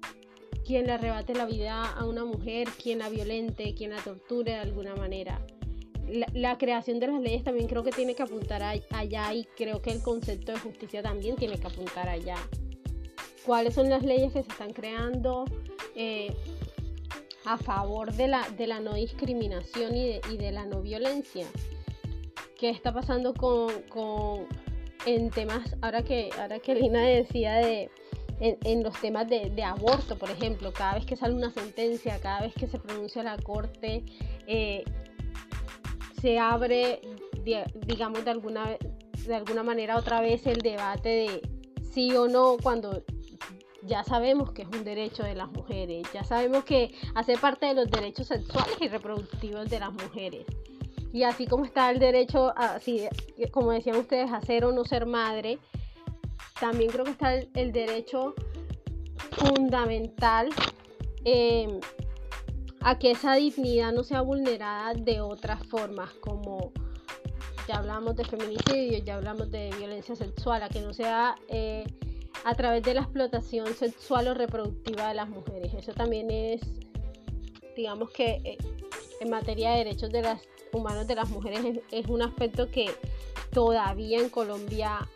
[0.65, 4.57] quien le arrebate la vida a una mujer, quien la violente, quien la torture de
[4.57, 5.45] alguna manera.
[6.33, 9.89] La, creación de las leyes también creo que tiene que apuntar allá y creo que
[9.89, 12.38] el concepto de justicia también tiene que apuntar allá
[13.45, 15.45] cuáles son las leyes que se están creando
[15.95, 16.33] eh,
[17.45, 21.45] a favor de la, de la no discriminación y de, la no violencia.
[22.57, 24.47] ¿Qué está pasando con,
[25.06, 27.89] en temas, ahora que, ahora que Lina decía de,
[28.39, 32.54] en, los temas de, aborto, por ejemplo, cada vez que sale una sentencia, cada vez
[32.54, 34.04] que se pronuncia la corte,
[34.48, 34.84] eh,
[36.22, 37.02] se abre,
[37.86, 38.78] digamos, de alguna,
[39.26, 41.41] de alguna manera otra vez el debate de
[41.91, 43.04] sí o no cuando
[43.84, 47.76] ya sabemos que es un derecho de las mujeres, ya sabemos que hace parte de
[47.76, 50.46] los derechos sexuales y reproductivos de las mujeres.
[51.15, 53.08] Y así como está el derecho, así
[53.51, 55.60] como decían ustedes, a ser o no ser madre,
[56.60, 58.36] también creo que está el, derecho
[59.32, 60.49] fundamental
[61.24, 61.80] em,
[62.82, 66.74] a que esa dignidad no sea vulnerada de otras formas, como
[67.66, 71.86] ya hablamos de feminicidio, ya hablamos de violencia sexual, a que no sea eh,
[72.43, 75.74] a través de la explotación sexual o reproductiva de las mujeres.
[75.76, 76.59] Eso también es,
[77.74, 78.57] digamos que eh,
[79.22, 80.41] en materia de derechos de las
[80.76, 82.91] humanos de las mujeres es, un aspecto que
[83.51, 85.07] todavía en Colombia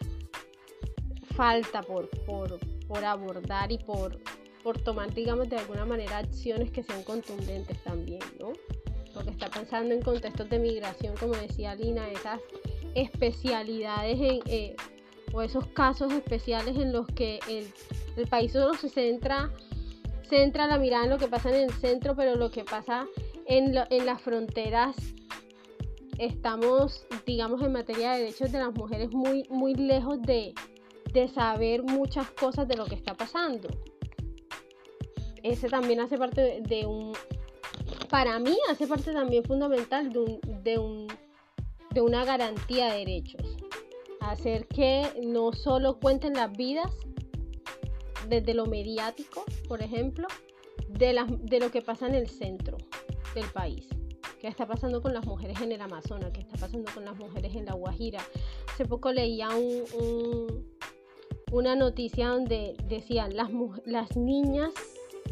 [1.36, 4.20] falta por, por, por abordar y por,
[4.64, 8.54] por tomar, digamos, de alguna manera acciones que sean contundentes también, ¿no?
[9.14, 12.40] Porque está pensando en contextos de migración, como decía Lina, esas
[12.96, 14.76] especialidades en, eh,
[15.34, 17.72] o esos casos especiales en los que el,
[18.18, 19.52] el país solo se centra,
[20.28, 23.06] centra la mirada en lo que pasa en el centro, pero lo que pasa
[23.46, 24.96] en, en las fronteras
[26.20, 30.54] estamos, digamos, en materia de derechos de las mujeres muy, muy lejos de,
[31.14, 33.70] de saber muchas cosas de lo que está pasando.
[35.42, 37.14] Ese también hace parte de un,
[38.10, 41.08] para mí hace parte también fundamental de, un, de, un,
[41.92, 43.56] de una garantía de derechos.
[44.20, 46.94] Hacer que no solo cuenten las vidas
[48.28, 50.28] desde lo mediático, por ejemplo,
[50.90, 52.78] de, la, de lo que pasa en el centro
[53.34, 53.88] del país.
[54.40, 56.32] ¿Qué está pasando con las mujeres en el Amazonas?
[56.32, 58.22] ¿Qué está pasando con las mujeres en la Guajira?
[58.72, 60.66] Hace poco leía un,
[61.52, 63.50] una noticia donde decían las,
[63.86, 64.72] las niñas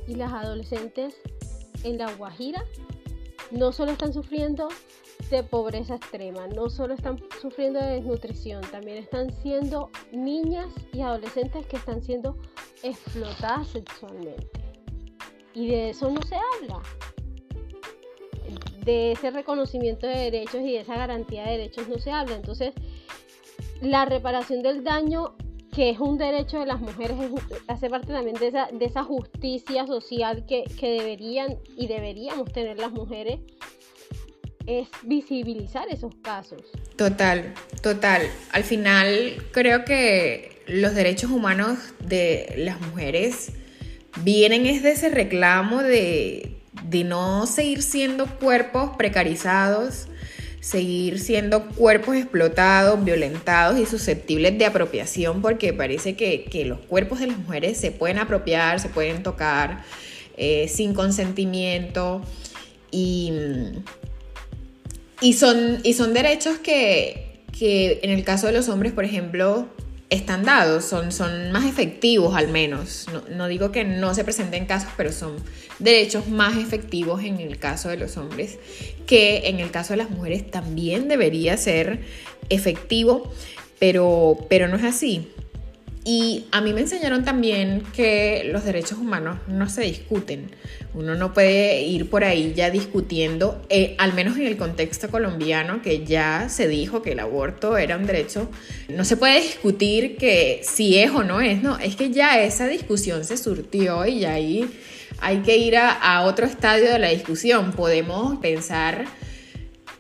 [0.08, 1.16] y las adolescentes
[1.84, 2.64] en la Guajira
[3.52, 4.68] no solo están sufriendo
[5.30, 11.66] de pobreza extrema, no solo están sufriendo de desnutrición, también están siendo niñas y adolescentes
[11.66, 12.38] que están siendo
[12.84, 14.48] explotadas sexualmente.
[15.54, 16.82] Y de eso no se habla
[18.88, 22.36] de ese reconocimiento de derechos y de esa garantía de derechos no se habla.
[22.36, 22.74] Entonces,
[23.82, 25.36] la reparación del daño,
[25.76, 27.18] que es un derecho de las mujeres,
[27.68, 32.80] hace parte también de esa, de esa justicia social que, que deberían y deberíamos tener
[32.80, 33.40] las mujeres,
[34.66, 36.62] es visibilizar esos casos.
[36.96, 38.22] Total, total.
[38.54, 43.52] Al final creo que los derechos humanos de las mujeres
[44.24, 50.08] vienen es de ese reclamo de, de no seguir siendo cuerpos precarizados,
[50.60, 57.28] seguir siendo cuerpos explotados, violentados y susceptibles de apropiación, porque parece que, los cuerpos de
[57.28, 59.84] las mujeres se pueden apropiar, se pueden tocar
[60.36, 62.22] eh, sin consentimiento
[62.92, 63.32] y,
[65.22, 69.68] y, son, y son derechos que, que en el caso de los hombres, por ejemplo,
[70.10, 73.08] están dados, son, son más efectivos al menos.
[73.30, 75.36] No, digo que no se presenten casos, pero son
[75.80, 78.58] derechos más efectivos en el caso de los hombres,
[79.06, 82.02] que en el caso de las mujeres también debería ser
[82.50, 83.32] efectivo,
[83.80, 85.28] pero, pero no es así.
[86.10, 90.52] Y a mí me enseñaron también que los derechos humanos no se discuten.
[90.94, 95.82] Uno no puede ir por ahí ya discutiendo, eh, al menos en el contexto colombiano,
[95.82, 98.50] que ya se dijo que el aborto era un derecho.
[98.88, 102.68] No se puede discutir que si es o no es, no, es que ya esa
[102.68, 104.66] discusión se surtió y ya ahí
[105.20, 107.72] hay que ir a, otro estadio de la discusión.
[107.72, 109.06] Podemos pensar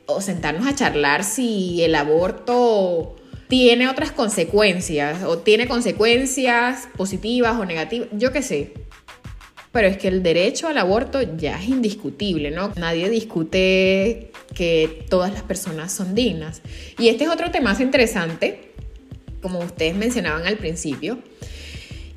[0.05, 3.15] o sentarnos a charlar si el aborto
[3.47, 8.74] tiene otras consecuencias o tiene consecuencias positivas o negativas, yo qué sé.
[9.72, 12.72] Pero es que el derecho al aborto ya es indiscutible, ¿no?
[12.78, 16.61] Nadie discute que todas las personas son dignas.
[16.97, 18.72] Y este es otro tema interesante,
[19.41, 21.20] como ustedes mencionaban al principio,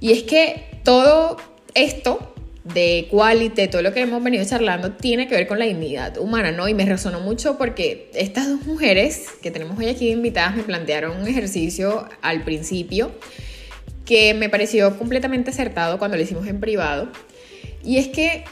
[0.01, 1.37] y es que todo
[1.75, 2.30] esto
[2.65, 6.53] de quality, todo lo que hemos venido charlando, tiene que ver con la dignidad humana,
[6.53, 6.69] ¿no?
[6.69, 11.17] Y me resonó mucho porque estas dos mujeres que tenemos hoy aquí invitadas me plantearon
[11.17, 13.13] un ejercicio al principio
[14.05, 17.09] que me pareció completamente acertado cuando lo hicimos en privado.
[17.83, 18.45] Y es que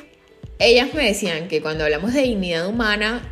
[0.59, 3.22] ellas me decían que cuando hablamos de dignidad humana,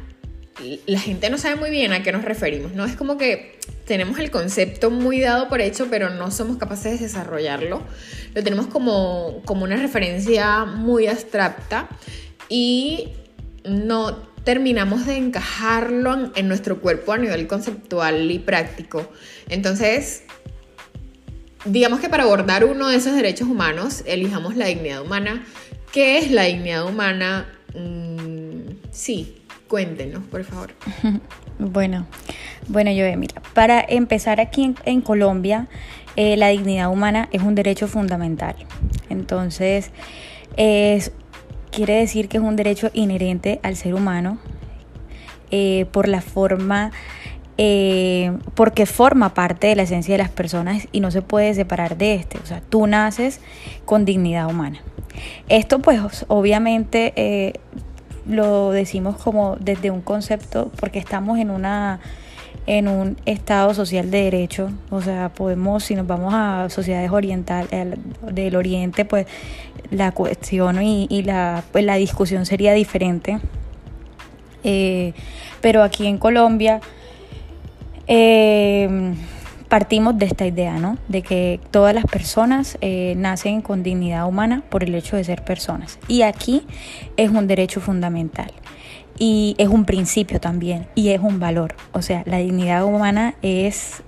[0.87, 2.85] la gente no sabe muy bien a qué nos referimos, ¿no?
[2.85, 3.57] Es como que
[3.87, 7.83] tenemos el concepto muy dado por hecho, pero no somos capaces de desarrollarlo.
[8.35, 11.89] Lo tenemos como, como una referencia muy abstracta
[12.49, 13.11] y
[13.65, 19.11] no terminamos de encajarlo en, nuestro cuerpo a nivel conceptual y práctico.
[19.49, 20.25] Entonces,
[21.65, 25.45] digamos que para abordar uno de esos derechos humanos, elijamos la dignidad humana.
[25.93, 27.47] ¿Qué es la dignidad humana?
[27.75, 30.73] Mm, sí, Cuéntenos, por favor.
[31.59, 32.07] Bueno,
[32.69, 35.69] bueno, yo mira, para empezar aquí en, Colombia,
[36.17, 38.57] eh, la dignidad humana es un derecho fundamental.
[39.09, 39.91] Entonces,
[40.57, 41.13] es,
[41.71, 44.39] quiere decir que es un derecho inherente al ser humano
[45.51, 46.91] eh, por la forma,
[47.57, 51.97] eh, porque forma parte de la esencia de las personas y no se puede separar
[51.97, 52.39] de este.
[52.39, 53.41] O sea, tú naces
[53.85, 54.81] con dignidad humana.
[55.49, 57.55] Esto pues obviamente
[58.29, 62.01] lo decimos como desde un concepto porque estamos en una
[62.67, 67.99] en un estado social de derecho, o sea, podemos, si nos vamos a sociedades orientales
[68.23, 69.27] del oriente, pues
[69.91, 73.39] la cuestión y, la, pues, la discusión sería diferente.
[74.65, 75.13] Eh,
[75.61, 76.81] pero aquí en Colombia,
[78.09, 79.15] eh,
[79.69, 80.99] partimos de esta idea, ¿no?
[81.09, 85.45] De que todas las personas eh, nacen con dignidad humana por el hecho de ser
[85.45, 85.99] personas.
[86.09, 86.67] Y aquí
[87.17, 88.53] es un derecho fundamental.
[89.19, 90.87] Y es un principio también.
[90.95, 91.75] Y es un valor.
[91.93, 94.03] O sea, la dignidad humana es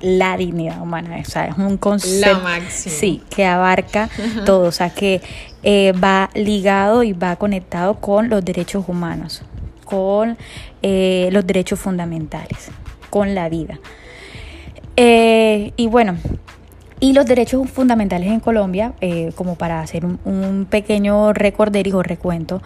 [0.00, 1.16] la dignidad humana.
[1.20, 2.40] O sea, es un concepto.
[2.68, 4.08] Sí, que abarca
[4.46, 4.68] todo.
[4.68, 5.20] O sea, que
[5.62, 9.42] eh, va ligado y va conectado con los derechos humanos,
[9.84, 10.36] con
[10.82, 12.70] eh, los derechos fundamentales,
[13.10, 13.78] con la vida.
[14.96, 16.16] Eh, y bueno,
[17.02, 22.62] y los derechos fundamentales en Colombia, eh, como para hacer un, pequeño recorder o recuento,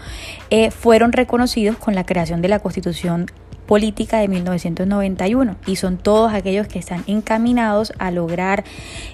[0.50, 3.30] eh, fueron reconocidos con la creación de la Constitución
[3.64, 8.64] Política de 1991 y son todos aquellos que están encaminados a lograr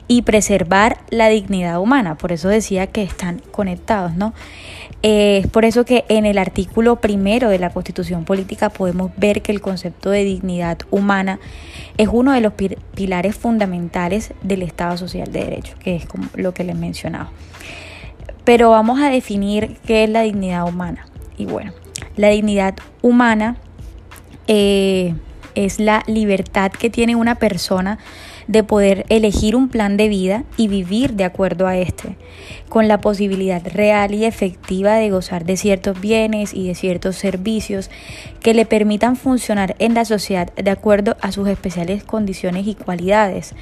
[0.08, 2.16] y preservar la dignidad humana.
[2.16, 4.34] Por eso decía que están conectados, ¿no?
[5.02, 9.50] Es por eso que en el artículo primero de la Constitución Política podemos ver que
[9.50, 11.40] el concepto de dignidad humana
[11.98, 12.52] es uno de los
[12.94, 17.32] pilares fundamentales del Estado Social de Derecho, que es como lo que les mencionaba.
[18.44, 21.04] Pero vamos a definir qué es la dignidad humana.
[21.36, 21.72] Y bueno,
[22.16, 23.56] la dignidad humana
[24.46, 25.14] eh,
[25.56, 27.98] es la libertad que tiene una persona
[28.52, 32.16] de poder elegir un plan de vida y vivir de acuerdo a este,
[32.68, 37.90] con la posibilidad real y efectiva de gozar de ciertos bienes y de ciertos servicios
[38.40, 43.54] que le permitan funcionar en la sociedad de acuerdo a sus especiales condiciones y cualidades.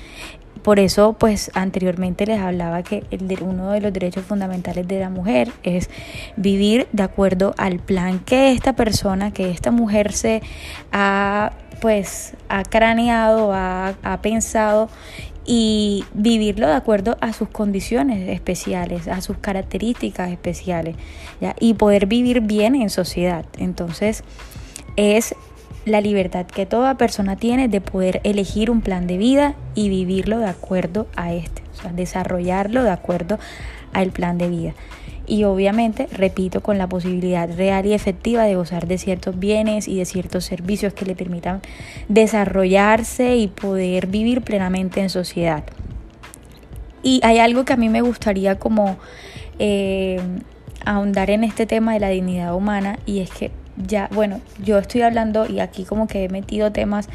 [0.63, 3.05] Por eso, pues anteriormente les hablaba que
[3.41, 5.89] uno de los derechos fundamentales de la mujer es
[6.37, 10.43] vivir de acuerdo al plan que esta persona, que esta mujer se
[10.93, 14.89] ha pues ha craneado, ha, pensado
[15.47, 20.97] y vivirlo de acuerdo a sus condiciones especiales, a sus características especiales,
[21.59, 23.45] y poder vivir bien en sociedad.
[23.59, 24.23] Entonces,
[24.97, 25.35] es
[25.87, 30.39] la libertad que toda persona tiene de poder elegir un plan de vida y vivirlo
[30.39, 33.39] de acuerdo a este, o sea, desarrollarlo de acuerdo
[33.93, 34.75] al plan de vida
[35.31, 39.97] y obviamente, repito, con la posibilidad real y efectiva de gozar de ciertos bienes y
[39.97, 41.61] de ciertos servicios que le permitan
[42.09, 45.63] desarrollarse y poder vivir plenamente en sociedad.
[47.05, 48.99] Y hay algo que a mí me gustaría como
[49.61, 50.21] eh,
[50.85, 55.03] ahondar en este tema de la dignidad humana y es que ya, bueno, yo estoy
[55.03, 57.09] hablando y aquí como que he metido temas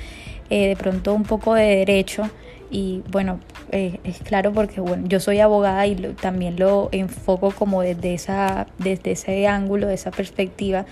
[0.50, 2.30] eh, de pronto un poco de derecho
[2.70, 3.40] y bueno,
[3.72, 8.68] eh, es claro porque bueno, yo soy abogada y también lo enfoco como desde, esa,
[8.78, 10.86] desde ese ángulo, de esa perspectiva.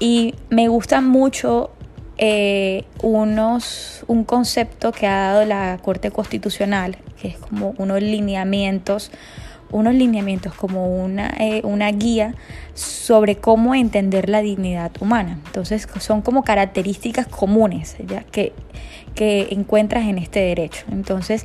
[0.00, 1.70] Y me gusta mucho
[2.18, 9.10] eh, unos, un concepto que ha dado la Corte Constitucional, que es como unos lineamientos
[9.70, 12.34] unos lineamientos como una, eh, una guía
[12.74, 15.38] sobre cómo entender la dignidad humana.
[15.46, 18.22] Entonces son como características comunes ¿ya?
[18.24, 18.52] Que,
[19.18, 20.84] que encuentras en este derecho.
[20.92, 21.44] Entonces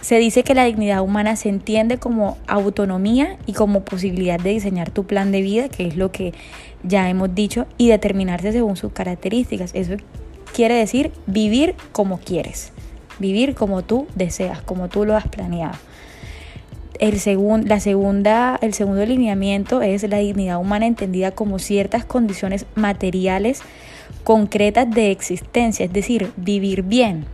[0.00, 4.92] se dice que la dignidad humana se entiende como autonomía y como posibilidad de diseñar
[4.92, 6.32] tu plan de vida, que es lo que
[6.84, 9.72] ya hemos dicho, y determinarse según sus características.
[9.74, 9.96] Eso
[10.54, 12.70] quiere decir vivir como quieres,
[13.18, 15.76] vivir como tú deseas, como tú lo has planeado.
[17.00, 17.18] El,
[17.66, 23.62] la segunda, el segundo lineamiento es la dignidad humana entendida como ciertas condiciones materiales
[24.24, 27.26] concretas de existencia, es decir, vivir bien.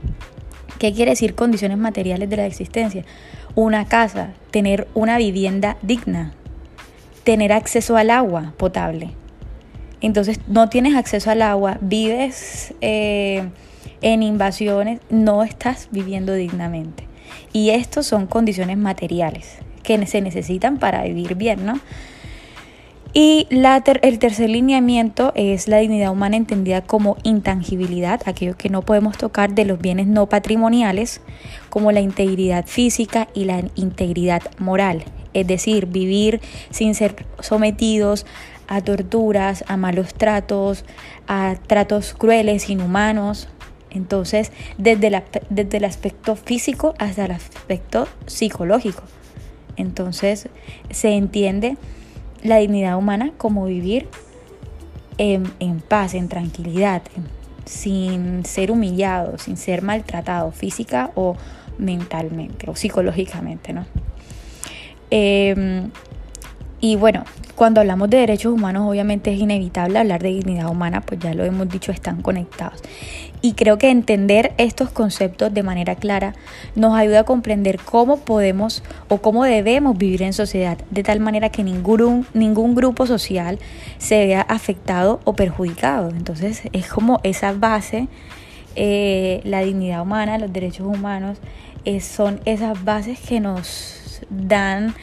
[0.79, 3.05] ¿Qué quiere decir condiciones materiales de la existencia?
[3.55, 6.33] Una casa, tener una vivienda digna,
[7.25, 9.11] tener acceso al agua potable.
[10.01, 13.49] Entonces no tienes acceso al agua, vives eh,
[14.03, 17.07] en invasiones, no estás viviendo dignamente.
[17.53, 21.81] Y estos son condiciones materiales que se necesitan para vivir bien, ¿no?
[23.19, 29.17] Y el tercer lineamiento es la dignidad humana entendida como intangibilidad, aquello que no podemos
[29.17, 31.23] tocar de los bienes no patrimoniales,
[31.71, 35.03] como la integridad física y la integridad moral,
[35.33, 38.27] es decir, vivir sin ser sometidos
[38.69, 40.85] a torturas, a malos tratos,
[41.27, 43.49] a tratos crueles, inhumanos,
[43.89, 49.05] entonces, desde, desde el aspecto físico hasta el aspecto psicológico.
[49.79, 50.51] Entonces,
[50.91, 51.79] se entiende
[52.43, 54.09] la dignidad humana como vivir
[55.19, 57.03] en, paz, en tranquilidad,
[57.65, 61.37] sin ser humillado, sin ser maltratado física o
[61.79, 63.87] mentalmente o psicológicamente, ¿no?
[65.11, 65.91] Em,
[66.81, 67.25] y bueno,
[67.57, 71.43] cuando hablamos de derechos humanos, obviamente es inevitable hablar de dignidad humana, pues ya lo
[71.43, 72.83] hemos dicho, están conectados.
[73.41, 76.35] Y creo que entender estos conceptos de manera clara
[76.75, 81.49] nos ayuda a comprender cómo podemos o cómo debemos vivir en sociedad, de tal manera
[81.49, 83.59] que ningún, ningún grupo social
[83.97, 86.11] se vea afectado o perjudicado.
[86.11, 88.09] Entonces es como esa base
[88.75, 91.39] eh, la dignidad humana, los derechos humanos,
[91.87, 94.95] eh, son esas bases que nos dan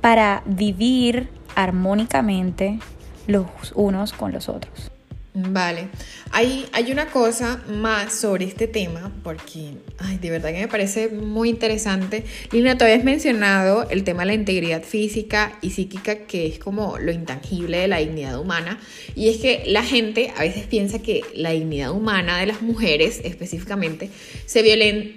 [0.00, 2.78] para vivir armónicamente
[3.26, 4.90] los unos con los otros.
[5.36, 5.88] Vale,
[6.30, 11.08] hay, hay una cosa más sobre este tema, porque ay, de verdad que me parece
[11.08, 12.22] muy interesante.
[12.52, 16.98] Lina, tú habías mencionado el tema de la integridad física y psíquica, que es como
[16.98, 18.78] lo intangible de la dignidad humana.
[19.16, 23.20] Y es que la gente a veces piensa que la dignidad humana de las mujeres
[23.24, 24.10] específicamente
[24.46, 24.62] se,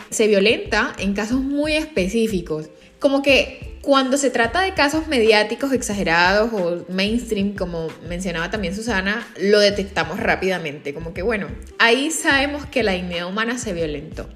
[0.10, 2.72] se violenta en casos muy específicos.
[3.00, 9.26] Como que cuando se trata de casos mediáticos exagerados o mainstream, como mencionaba también Susana,
[9.40, 11.48] lo detectamos rápidamente, como que bueno,
[11.80, 14.28] ahí sabemos que la dignidad humana se violentó.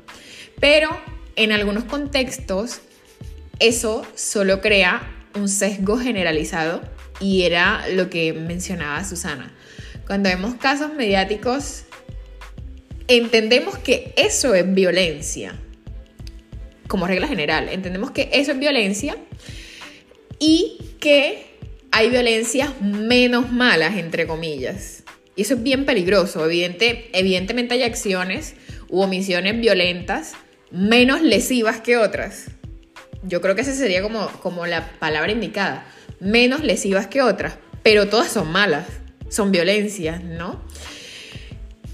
[0.60, 0.90] Pero
[1.36, 2.82] en algunos contextos
[3.60, 5.02] eso solo crea
[5.36, 6.82] un sesgo generalizado
[7.20, 9.54] y era lo que mencionaba Susana.
[10.08, 11.84] Cuando vemos casos mediáticos,
[13.08, 15.56] entendemos que eso es violencia,
[16.92, 17.70] como regla general.
[17.70, 19.16] Entendemos que eso es violencia
[20.40, 21.46] y que
[21.90, 25.04] hay violencias menos malas, entre comillas.
[25.38, 26.46] Y eso es bien peligroso.
[26.46, 28.56] Evidente, evidentemente hay acciones
[28.90, 30.34] u omisiones violentas
[30.70, 32.52] menos lesivas que otras.
[33.24, 35.86] Yo creo que esa sería como, como la palabra indicada.
[36.20, 37.54] Menos lesivas que otras.
[37.84, 38.86] Pero todas son malas.
[39.30, 40.62] Son violencias, ¿no?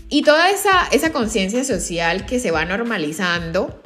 [0.10, 3.84] Y toda esa, esa conciencia social que se va normalizando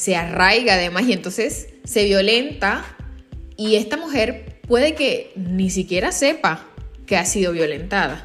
[0.00, 2.86] se arraiga además y entonces se violenta
[3.58, 6.66] y esta mujer puede que ni siquiera sepa
[7.04, 8.24] que ha sido violentada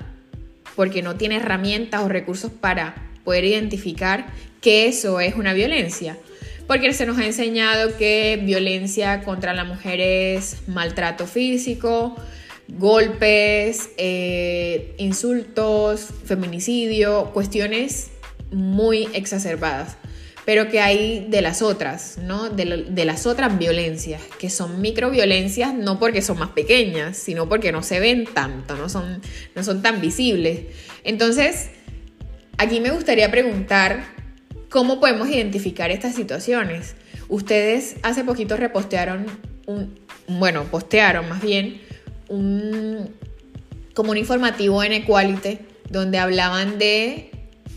[0.77, 2.95] porque no tiene herramientas o recursos para
[3.25, 4.27] poder identificar
[4.61, 6.17] que eso es una violencia.
[6.65, 12.15] Porque se nos ha enseñado que violencia contra la mujer es maltrato físico,
[12.69, 18.11] golpes, eh, insultos, feminicidio, cuestiones
[18.49, 19.97] muy exacerbadas
[20.45, 22.49] pero que hay de las otras, ¿no?
[22.49, 22.65] De,
[23.05, 27.99] las otras violencias, que son microviolencias no porque son más pequeñas, sino porque no se
[27.99, 29.21] ven tanto, no son,
[29.55, 30.61] no son tan visibles.
[31.03, 31.69] Entonces,
[32.59, 34.05] aquí me gustaría preguntar
[34.69, 36.95] cómo podemos identificar estas situaciones.
[37.27, 39.25] Ustedes hace poquito repostearon
[39.65, 39.95] un,
[40.27, 41.81] bueno, postearon más bien
[42.29, 43.09] un,
[43.95, 45.57] como un informativo en Equality
[45.89, 47.31] donde hablaban de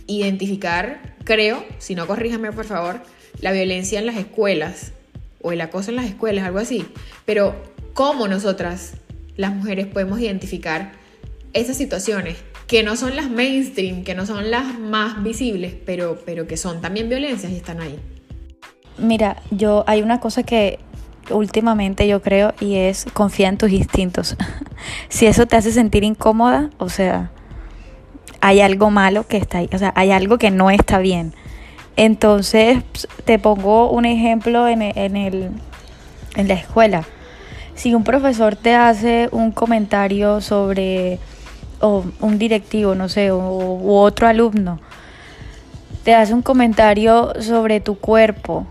[0.06, 3.02] identificar creo, si no corríjame por favor,
[3.42, 4.92] la violencia en las escuelas
[5.42, 6.86] o el acoso en las escuelas, algo así.
[7.26, 7.54] Pero
[7.92, 8.94] cómo nosotras,
[9.36, 10.92] las mujeres, podemos identificar
[11.52, 16.46] esas situaciones que no son las mainstream, que no son las más visibles, pero, pero
[16.46, 17.98] que son también violencias y están ahí.
[18.96, 20.78] Mira, yo hay una cosa que
[21.28, 24.34] últimamente yo creo y es confía en tus instintos.
[25.10, 27.32] si eso te hace sentir incómoda, o sea,
[28.40, 31.34] hay algo malo que está ahí, o sea, hay algo que no está bien.
[31.96, 32.82] Entonces,
[33.24, 35.50] te pongo un ejemplo en, en, el,
[36.36, 37.04] en la escuela.
[37.74, 41.18] Si un profesor te hace un comentario sobre,
[41.80, 44.78] o un directivo, no sé, o, u otro alumno,
[46.04, 48.66] te hace un comentario sobre tu cuerpo,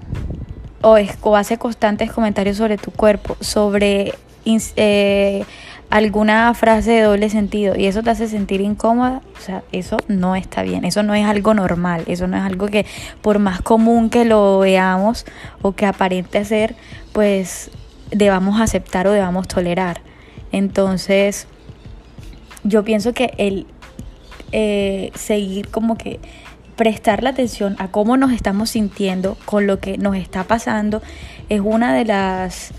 [0.81, 4.13] o, o hace constantes comentarios sobre tu cuerpo, sobre
[4.45, 5.43] eh,
[5.89, 10.35] alguna frase de doble sentido y eso te hace sentir incómoda, o sea, eso no
[10.35, 12.85] está bien, eso no es algo normal, eso no es algo que
[13.21, 15.25] por más común que lo veamos
[15.61, 16.75] o que aparente ser,
[17.13, 17.71] pues
[18.11, 20.01] debamos aceptar o debamos tolerar.
[20.51, 21.47] Entonces,
[22.63, 23.65] yo pienso que el
[24.51, 26.19] eh, seguir como que
[26.75, 31.01] prestar la atención a cómo nos estamos sintiendo con lo que nos está pasando
[31.49, 32.71] es una de las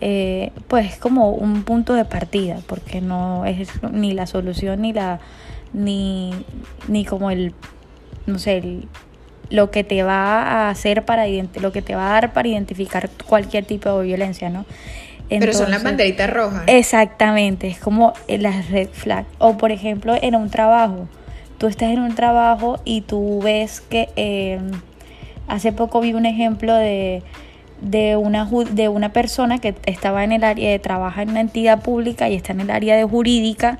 [0.00, 5.20] eh, pues como un punto de partida, porque no es ni la solución ni la
[5.72, 6.32] ni,
[6.88, 7.52] ni como el
[8.26, 8.62] no sé,
[9.50, 13.08] lo que te va a hacer para lo que te va a dar para identificar
[13.26, 14.66] cualquier tipo de violencia, ¿no?
[15.28, 16.62] Pero son las banderitas rojas.
[16.66, 19.28] Exactamente, es como las red flags.
[19.38, 21.08] O por ejemplo, en un trabajo.
[21.58, 24.60] Tú estás en un trabajo y tú ves que eh,
[25.48, 27.22] hace poco vi un ejemplo de
[27.80, 31.82] de una, de una persona que estaba en el área, de trabaja en una entidad
[31.82, 33.78] pública y está en el área de jurídica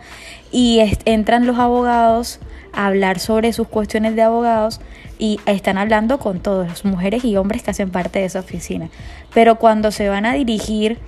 [0.53, 2.40] y entran los abogados
[2.72, 4.80] a hablar sobre sus cuestiones de abogados
[5.18, 8.88] y están hablando con todas mujeres y hombres que hacen parte de esa oficina.
[9.34, 10.99] Pero cuando se van a dirigir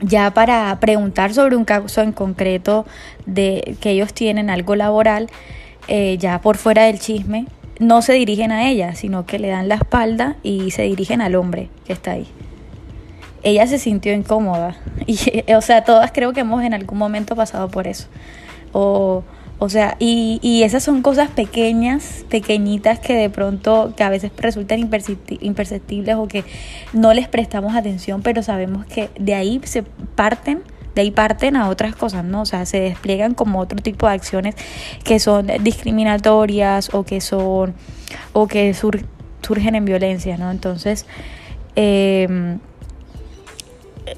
[0.00, 2.86] ya para preguntar sobre un caso en concreto
[3.26, 5.28] de que ellos tienen algo laboral,
[5.88, 7.46] eh, ya por fuera del chisme,
[7.80, 11.34] no se dirigen a ella, sino que le dan la espalda y se dirigen al
[11.34, 12.28] hombre que está ahí.
[13.42, 14.76] Ella se sintió incómoda
[15.06, 15.18] y,
[15.52, 18.06] o sea, todas creo que hemos en algún momento pasado por eso.
[18.72, 19.24] O,
[19.58, 24.30] O sea, y, y, esas son cosas pequeñas, pequeñitas que de pronto, que a veces
[24.38, 26.44] resultan imperceptibles o que
[26.92, 29.82] no les prestamos atención, pero sabemos que de ahí se
[30.14, 30.62] parten,
[30.94, 32.42] de ahí parten a otras cosas, ¿no?
[32.42, 34.54] O sea, se despliegan como otro tipo de acciones
[35.04, 37.74] que son discriminatorias o que son,
[38.32, 40.50] o que surgen en violencia, ¿no?
[40.50, 41.06] Entonces,
[41.76, 42.58] eh,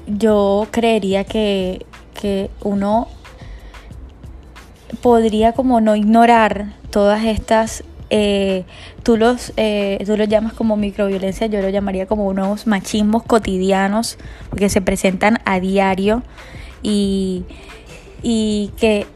[0.07, 1.85] yo creería que,
[2.19, 3.07] que uno
[5.01, 8.63] podría como no ignorar todas estas, eh,
[9.03, 14.17] tú, los, eh, tú los llamas como microviolencia, yo lo llamaría como unos machismos cotidianos,
[14.49, 16.23] porque se presentan a diario
[16.83, 17.45] y,
[18.21, 19.07] y que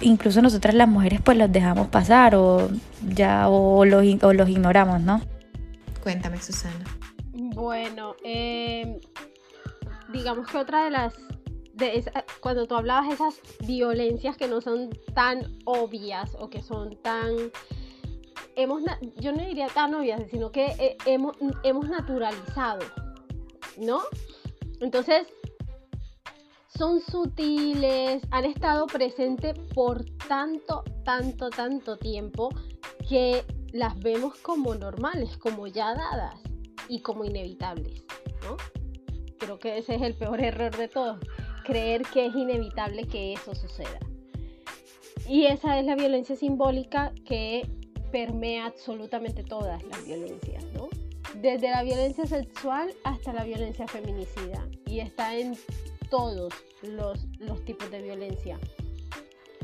[0.00, 2.70] incluso nosotras las mujeres pues los dejamos pasar o
[3.02, 5.20] ya o los, o los ignoramos, ¿no?
[6.02, 6.84] Cuéntame, Susana.
[7.32, 9.00] Bueno, eh,
[10.12, 11.14] digamos que otra de las
[11.74, 16.96] de cuando tú hablabas de esas violencias que no son tan obvias o que son
[17.02, 17.34] tan
[18.56, 18.82] hemos
[19.16, 22.80] yo no diría tan obvias sino que eh, hemos, hemos naturalizado
[23.76, 24.00] no
[24.80, 25.26] entonces
[26.76, 32.50] son sutiles han estado presentes por tanto tanto tanto tiempo
[33.08, 36.40] que las vemos como normales como ya dadas
[36.88, 38.04] y como inevitables
[38.42, 38.56] no
[39.38, 41.18] creo que ese es el peor error de todos
[41.66, 43.98] creer que es inevitable que eso suceda.
[45.28, 47.68] Y esa es la violencia simbólica que
[48.12, 50.88] permea absolutamente todas las violencias, ¿no?
[51.34, 54.68] Desde la violencia sexual hasta la violencia feminicida.
[54.86, 55.56] Y está en
[56.10, 56.52] todos
[56.82, 58.58] los, los tipos de violencia.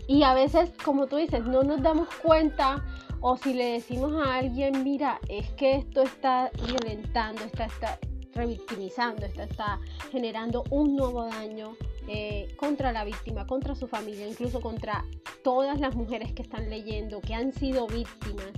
[0.07, 2.85] Y a veces, como tú dices, no nos damos cuenta
[3.21, 7.99] o si le decimos a alguien, mira, es que esto está violentando, está, está
[8.35, 9.79] revictimizando, esto está
[10.11, 11.77] generando un nuevo daño
[12.09, 15.05] eh, contra la víctima, contra su familia, incluso contra
[15.45, 18.51] todas las mujeres que están leyendo, que han sido víctimas,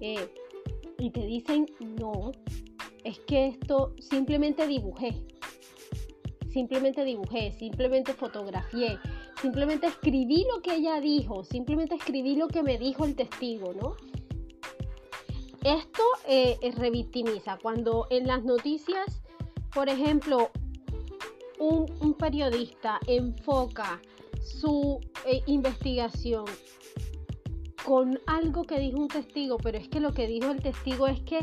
[0.00, 0.28] eh,
[0.98, 2.32] y te dicen, no,
[3.04, 5.14] es que esto simplemente dibujé,
[6.58, 8.98] simplemente dibujé, simplemente fotografié,
[9.40, 13.94] simplemente escribí lo que ella dijo, simplemente escribí lo que me dijo el testigo, ¿no?
[15.62, 17.58] Esto eh, revictimiza.
[17.62, 19.22] Cuando en las noticias,
[19.72, 20.50] por ejemplo,
[21.60, 24.00] un, periodista enfoca
[24.42, 26.46] su eh, investigación
[27.84, 31.20] con algo que dijo un testigo, pero es que lo que dijo el testigo es
[31.20, 31.38] que,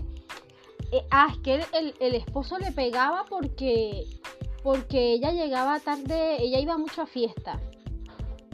[0.91, 1.63] eh, ah, es que
[2.01, 4.03] el, esposo le pegaba porque,
[4.65, 7.61] porque ella llegaba tarde, ella iba mucho a fiesta.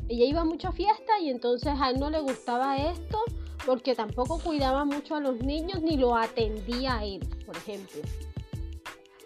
[0.10, 3.18] Ella iba mucho a fiesta y entonces a él no le gustaba esto
[3.66, 8.02] porque tampoco cuidaba mucho a los niños ni lo atendía a él, por ejemplo.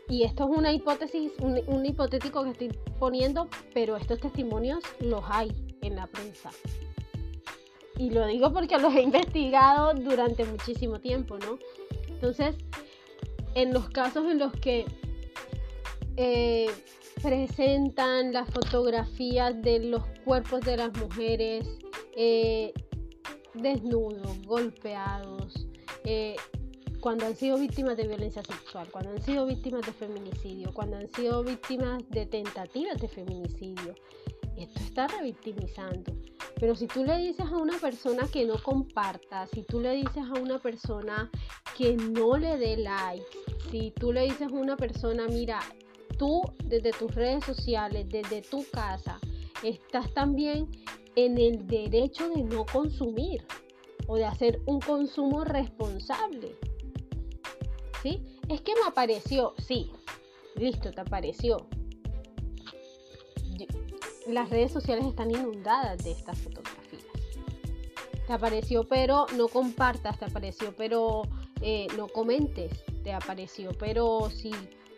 [0.09, 5.51] Y esto es una hipótesis, un, hipotético que estoy poniendo, pero estos testimonios los hay
[5.81, 6.51] en la prensa.
[7.97, 11.57] Y lo digo porque los he investigado durante muchísimo tiempo, ¿no?
[12.09, 12.55] Entonces,
[13.55, 14.86] en los casos en los que
[16.18, 16.68] eh,
[17.22, 21.68] presentan las fotografías de los cuerpos de las mujeres
[22.16, 22.74] eh,
[23.53, 25.68] desnudos, golpeados,
[26.03, 26.36] eh,
[26.99, 31.07] cuando han sido víctimas de violencia sexual, cuando han sido víctimas de feminicidio, cuando han
[31.09, 33.95] sido víctimas de tentativas de feminicidio.
[34.57, 36.13] Esto está revictimizando.
[36.59, 40.24] Pero si tú le dices a una persona que no comparta, si tú le dices
[40.24, 41.30] a una persona
[41.78, 43.26] que no le dé like,
[43.70, 45.59] si tú le dices a una persona, mira,
[46.18, 49.20] tú desde tus redes sociales, desde tu casa,
[49.63, 50.70] estás también
[51.16, 53.45] en el derecho de no consumir
[54.07, 56.55] o de hacer un consumo responsable.
[58.49, 59.91] Es que me apareció, sí,
[60.55, 61.66] listo, te apareció.
[64.28, 67.03] Las redes sociales están inundadas de estas fotografías.
[68.28, 71.24] Te apareció, pero no compartas, te apareció, pero
[71.61, 72.72] eh, no comentes,
[73.03, 74.51] te apareció, pero si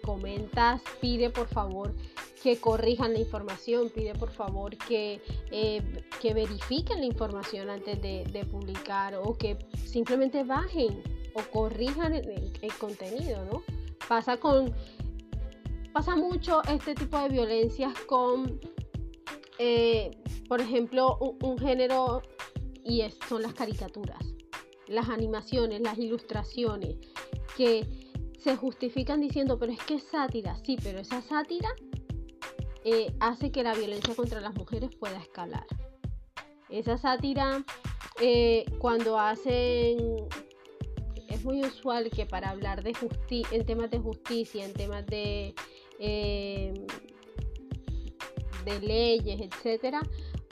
[0.07, 1.93] comentas, pide por favor
[2.41, 5.81] que corrijan la información, pide por favor que, eh,
[6.21, 11.03] que verifiquen la información antes de, publicar o que simplemente bajen
[11.33, 13.63] o corrijan el, contenido, ¿no?
[14.07, 14.73] Pasa con
[15.91, 18.61] pasa mucho este tipo de violencias con,
[19.59, 20.11] eh,
[20.47, 22.21] por ejemplo, un, género
[22.85, 24.23] y son las caricaturas,
[24.87, 26.95] las animaciones, las ilustraciones,
[27.57, 28.06] que
[28.37, 31.69] se justifican diciendo, pero es que es sátira, sí, pero esa sátira
[32.83, 35.65] eh, hace que la violencia contra las mujeres pueda escalar.
[36.69, 37.63] Esa sátira,
[38.21, 39.97] eh, cuando hacen
[41.27, 45.53] es muy usual que para hablar de justicia, en temas de justicia, en temas de,
[45.99, 46.73] eh,
[48.65, 50.01] de leyes, etcétera,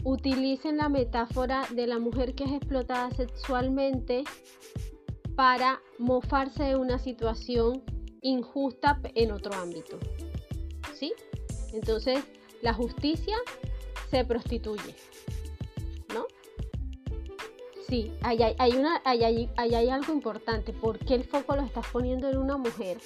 [0.04, 4.24] utilicen la metáfora de la mujer que es explotada sexualmente
[5.36, 7.84] para mofarse de una situación
[8.22, 10.00] injusta en otro ámbito.
[10.94, 11.14] ¿Sí?
[11.74, 12.24] Entonces,
[12.62, 13.36] la justicia
[14.10, 14.96] se prostituye.
[16.14, 16.26] ¿No?
[17.88, 20.74] Sí, hay, hay, una, hay, hay algo importante.
[20.74, 22.98] ¿Por qué el foco lo estás poniendo en una mujer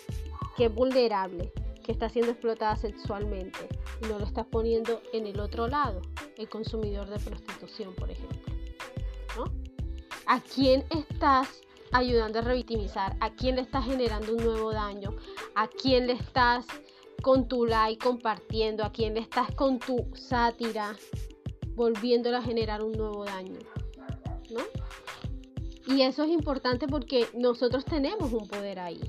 [0.55, 1.51] que es vulnerable,
[1.83, 3.59] que está siendo explotada sexualmente
[4.01, 6.01] y no lo estás poniendo en el otro lado,
[6.37, 8.53] el consumidor de prostitución, por ejemplo?
[9.35, 9.45] ¿No?
[10.27, 11.61] ¿A quién estás
[11.91, 13.15] ayudando a revictimizar?
[13.19, 15.15] ¿A quién le estás generando un nuevo daño?
[15.55, 16.65] ¿A quién le estás
[17.21, 18.83] con tu like compartiendo?
[18.83, 20.95] ¿A quién le estás con tu sátira
[21.75, 23.59] volviéndola a generar un nuevo daño?
[24.49, 24.61] ¿No?
[25.87, 29.01] Y eso es importante porque nosotros tenemos un poder ahí.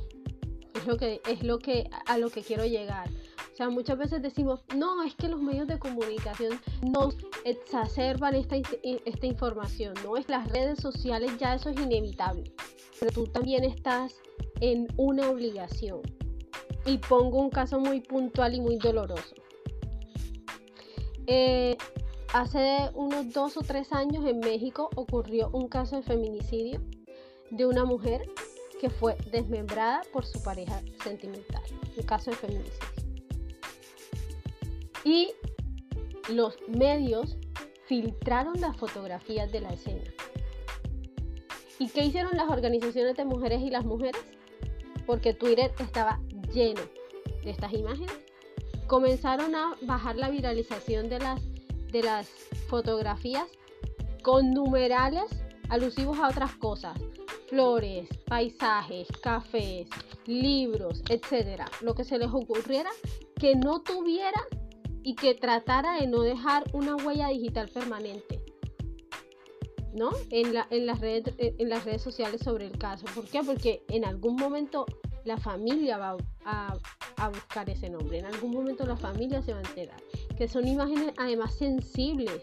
[0.74, 3.10] Es lo que, es lo que a lo que quiero llegar.
[3.60, 9.26] Sea, muchas veces decimos, no, es que los medios de comunicación nos exacerban esta, esta
[9.26, 12.54] información, no es las redes sociales, ya eso es inevitable.
[12.98, 14.14] Pero tú también estás
[14.62, 16.00] en una obligación.
[16.86, 19.34] Y pongo un caso muy puntual y muy doloroso.
[21.26, 21.76] Eh,
[22.32, 26.80] hace unos dos o tres años en México ocurrió un caso de feminicidio
[27.50, 28.26] de una mujer
[28.80, 31.62] que fue desmembrada por su pareja sentimental.
[31.94, 32.99] Un caso de feminicidio.
[35.04, 35.32] Y
[36.28, 37.36] los medios
[37.86, 40.04] filtraron las fotografías de la escena.
[41.78, 44.22] ¿Y qué hicieron las organizaciones de mujeres y las mujeres?
[45.06, 46.20] Porque Twitter estaba
[46.52, 46.82] lleno
[47.42, 48.12] de estas imágenes.
[48.86, 51.40] Comenzaron a bajar la viralización de las,
[51.90, 52.28] de las
[52.68, 53.46] fotografías
[54.22, 55.24] con numerales
[55.70, 56.98] alusivos a otras cosas.
[57.48, 59.88] Flores, paisajes, cafés,
[60.26, 61.64] libros, etcétera.
[61.80, 62.90] Lo que se les ocurriera
[63.36, 64.46] que no tuviera
[65.02, 68.42] y que tratara de no dejar una huella digital permanente.
[69.92, 70.10] ¿no?
[70.30, 73.06] En, la, en, las redes, en las redes sociales sobre el caso.
[73.14, 73.42] ¿Por qué?
[73.42, 74.86] Porque en algún momento
[75.24, 76.76] la familia va a,
[77.16, 80.00] a, buscar ese nombre, en algún momento la familia se va a enterar.
[80.36, 82.40] Que son imágenes además sensibles,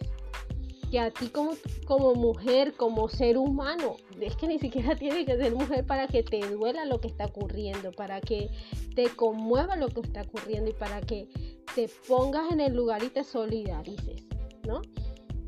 [0.90, 1.52] que a ti como,
[1.86, 6.24] como mujer, como ser humano, es que ni siquiera tiene que ser mujer para que
[6.24, 8.50] te duela lo que está ocurriendo, para que
[8.96, 11.28] te conmueva lo que está ocurriendo y para que
[11.76, 14.24] te pongas en el lugar y te solidarices,
[14.66, 14.82] ¿no?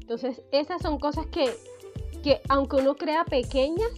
[0.01, 1.51] Entonces, esas son cosas que,
[2.23, 3.91] que aunque uno crea pequeñas,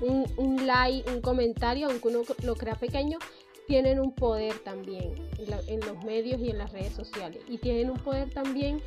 [0.00, 3.18] un, un, like, un comentario, aunque uno lo crea pequeño,
[3.66, 7.42] tienen un poder también en, en, los medios y en las redes sociales.
[7.48, 8.80] Y tienen un poder también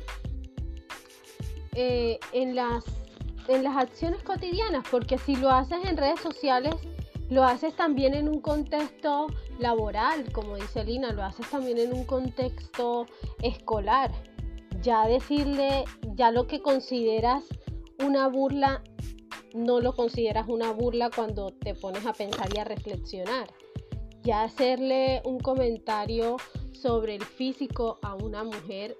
[1.74, 2.84] eh, en, las,
[3.48, 6.74] en las acciones cotidianas, porque si lo haces en redes sociales,
[7.30, 9.28] lo haces también en un contexto
[9.60, 13.06] laboral, como dice Lina, lo haces también en un contexto
[13.42, 14.10] escolar.
[14.82, 15.84] Ya decirle,
[16.16, 17.44] ya lo que consideras
[18.04, 18.82] una burla,
[19.54, 23.46] no lo consideras una burla cuando te pones a pensar y a reflexionar.
[24.22, 26.36] Ya hacerle un comentario
[26.72, 28.96] sobre el físico a una mujer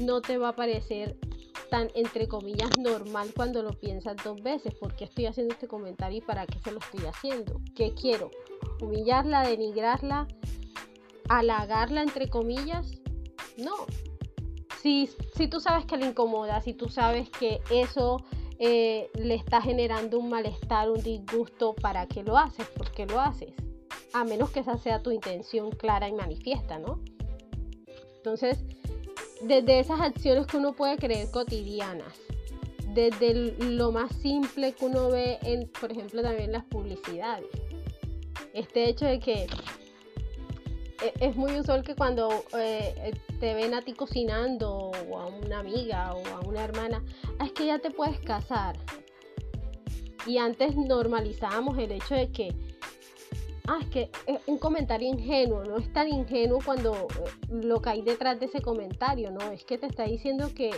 [0.00, 1.16] no te va a parecer
[1.70, 4.74] tan, entre comillas, normal cuando lo piensas dos veces.
[4.74, 7.60] ¿Por qué estoy haciendo este comentario y para qué se lo estoy haciendo?
[7.74, 8.30] ¿Qué quiero?
[8.80, 10.26] ¿Humillarla, denigrarla,
[11.28, 12.90] halagarla, entre comillas?
[13.56, 13.74] No.
[14.82, 18.24] Si, si tú sabes que le incomoda, si tú sabes que eso
[18.58, 22.66] eh, le está generando un malestar, un disgusto, ¿para qué lo haces?
[22.68, 23.54] ¿Por qué lo haces?
[24.12, 27.00] A menos que esa sea tu intención clara y manifiesta, ¿no?
[28.16, 28.62] Entonces,
[29.42, 32.14] desde esas acciones que uno puede creer cotidianas,
[32.88, 37.48] desde lo más simple que uno ve en, por ejemplo, también las publicidades.
[38.52, 39.46] Este hecho de que
[41.02, 45.60] e, es muy usual que cuando eh, te ven a ti cocinando o a una
[45.60, 47.02] amiga o a una hermana,
[47.38, 48.76] ah, es que ya te puedes casar.
[50.26, 52.54] Y antes normalizábamos el hecho de que
[53.70, 57.90] ah, es que es un comentario ingenuo, no es tan ingenuo cuando eh, lo que
[57.90, 59.52] hay detrás de ese comentario, ¿no?
[59.52, 60.70] Es que te está diciendo que,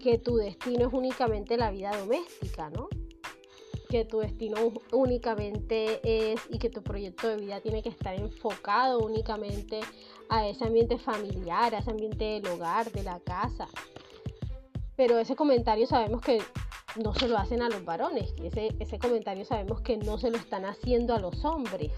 [0.00, 2.88] que tu destino es únicamente la vida doméstica, ¿no?
[3.88, 4.56] Que tu destino
[4.92, 9.80] únicamente es y que tu proyecto de vida tiene que estar enfocado únicamente
[10.28, 13.66] a ese ambiente familiar, a ese ambiente del hogar, de la casa.
[14.98, 16.42] Pero ese comentario sabemos que
[17.00, 18.34] no se lo hacen a los varones.
[18.42, 21.92] Ese, ese comentario sabemos que no se lo están haciendo a los hombres.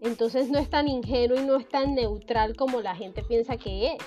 [0.00, 3.88] Entonces no es tan ingenuo y no es tan neutral como la gente piensa que
[3.88, 3.98] es.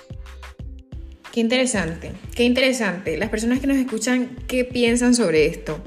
[1.30, 3.18] Qué interesante, qué interesante.
[3.18, 5.78] Las personas que nos escuchan, ¿qué piensan sobre esto?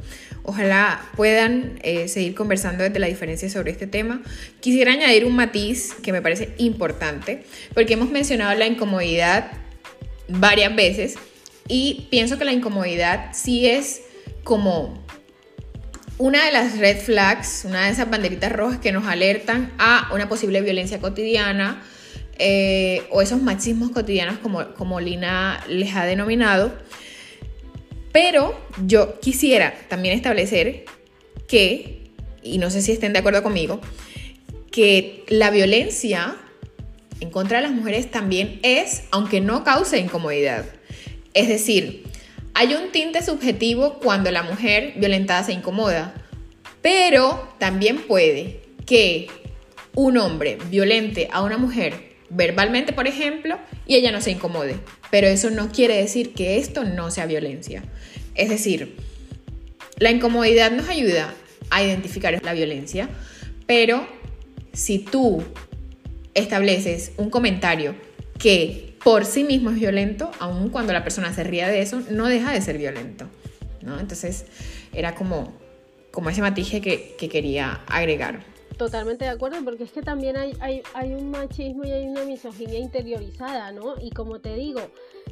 [0.44, 4.22] Ojalá puedan eh, seguir conversando desde la diferencia sobre este tema.
[4.60, 7.44] Quisiera añadir un matiz que me parece importante,
[7.74, 9.52] porque hemos mencionado la incomodidad
[10.28, 11.18] varias veces
[11.68, 14.02] Y pienso que la incomodidad sí es
[14.44, 15.04] como
[16.18, 20.30] una de las red flags, una de esas banderitas rojas que nos alertan a una
[20.30, 21.84] posible violencia cotidiana
[22.38, 26.74] eh, o esos machismos cotidianos como, como Lina les ha denominado.
[28.12, 30.86] Pero yo quisiera también establecer
[31.48, 32.12] que,
[32.44, 33.82] y no sé si estén de acuerdo conmigo,
[34.72, 36.36] que la violencia
[37.20, 40.66] en contra de las mujeres también es, aunque no cause incomodidad.
[41.34, 42.04] Es decir,
[42.54, 46.14] hay un tinte subjetivo cuando la mujer violentada se incomoda,
[46.82, 49.28] pero también puede que
[49.96, 54.76] un hombre violente a una mujer verbalmente, por ejemplo, y ella no se incomode.
[55.12, 57.84] Pero eso no quiere decir que esto no sea violencia.
[58.36, 58.96] Es decir,
[59.98, 61.34] la incomodidad nos ayuda
[61.70, 63.10] a identificar la violencia,
[63.66, 64.08] pero
[64.74, 65.44] si tú
[66.34, 67.96] estableces un comentario
[68.40, 72.28] que por sí mismo es violento, aun cuando la persona se ría de eso, no
[72.28, 73.28] deja de ser violento.
[73.82, 74.00] ¿no?
[74.00, 74.46] Entonces
[74.94, 75.54] era como,
[76.12, 78.44] como ese matiz que, que quería agregar.
[78.78, 82.24] Totalmente de acuerdo, porque es que también hay, hay, hay, un machismo y hay una
[82.24, 83.96] misoginia interiorizada, ¿no?
[84.02, 84.82] Y como te digo,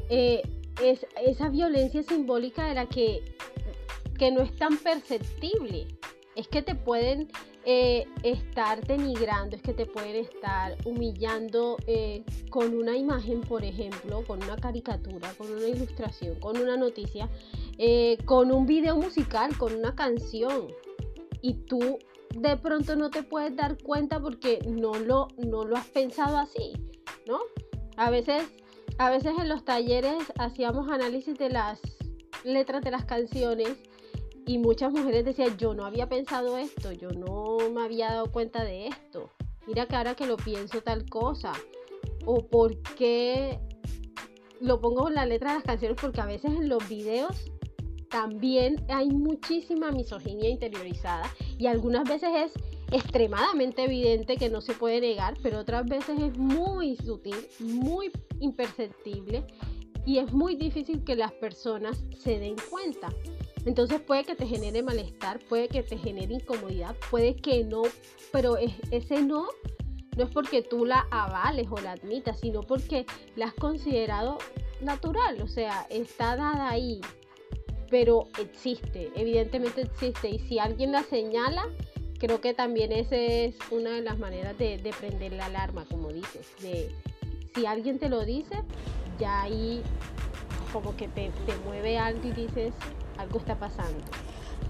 [0.10, 0.44] eh,
[0.84, 3.36] es esa violencia simbólica de la que,
[4.18, 5.88] que no es tan perceptible.
[6.36, 7.30] Es que te pueden
[7.64, 14.24] eh, estar denigrando, es que te pueden estar humillando eh, con una imagen, por ejemplo,
[14.26, 17.30] con una caricatura, con una ilustración, con una noticia,
[17.78, 20.68] eh, con un video musical, con una canción.
[21.42, 22.00] Y tú
[22.36, 26.74] de pronto no te puedes dar cuenta porque no lo, no lo has pensado así,
[27.28, 27.40] ¿no?
[27.96, 28.44] A veces,
[28.98, 31.80] a veces en los talleres hacíamos análisis de las
[32.44, 33.78] letras de las canciones
[34.46, 38.64] y muchas mujeres decían, yo no había pensado esto, yo no me había dado cuenta
[38.64, 39.32] de esto.
[39.68, 41.54] Mira que ahora que lo pienso tal cosa.
[42.26, 43.60] O por qué
[44.60, 47.52] lo pongo en la letra de las canciones, porque a veces en los videos
[48.10, 52.54] también hay muchísima misoginia interiorizada y algunas veces es
[52.92, 59.46] extremadamente evidente que no se puede negar, pero otras veces es muy sutil, muy imperceptible
[60.06, 63.10] y es muy difícil que las personas se den cuenta.
[63.66, 67.84] Entonces puede que te genere malestar, puede que te genere incomodidad, puede que no,
[68.32, 69.48] pero ese no
[70.18, 74.40] no es porque tú la avales o la admitas, sino porque la has considerado
[74.82, 77.00] natural, o sea, está dada ahí,
[77.90, 81.64] pero existe, evidentemente existe, y si alguien la señala,
[82.18, 86.48] creo que también esa es una de las maneras de, prender la alarma, como dices,
[86.62, 86.90] de
[87.56, 88.64] si alguien te lo dice,
[89.22, 89.82] ya ahí
[90.74, 92.74] como que te, te mueve algo y dices,
[93.18, 94.00] algo está pasando.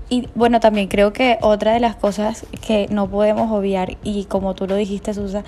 [0.09, 4.55] Y bueno, también creo que otra de las cosas que no podemos obviar, y como
[4.55, 5.43] tú lo dijiste, Susa,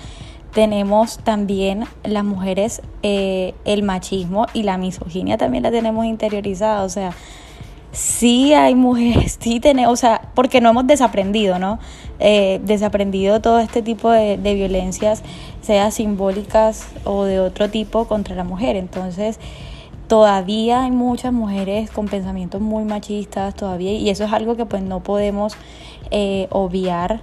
[0.54, 6.82] tenemos también las mujeres eh, el machismo y la misoginia también la tenemos interiorizada.
[6.84, 7.12] O sea,
[7.94, 11.78] sí hay mujeres, sí tenemos, o sea, porque no hemos desaprendido, ¿no?
[12.18, 15.22] Eh, desaprendido todo este tipo de, violencias,
[15.62, 18.76] sea simbólicas o de otro tipo contra la mujer.
[18.76, 19.38] Entonces,
[20.08, 24.82] todavía hay muchas mujeres con pensamientos muy machistas todavía y eso es algo que pues
[24.82, 25.56] no podemos
[26.10, 27.22] eh, obviar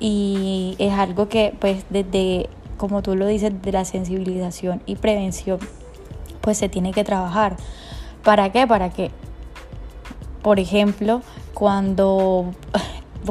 [0.00, 2.48] y es algo que pues desde
[2.78, 5.58] como tú lo dices de la sensibilización y prevención
[6.40, 7.56] pues se tiene que trabajar
[8.24, 9.10] para qué para que
[10.44, 11.22] por ejemplo
[11.54, 12.52] cuando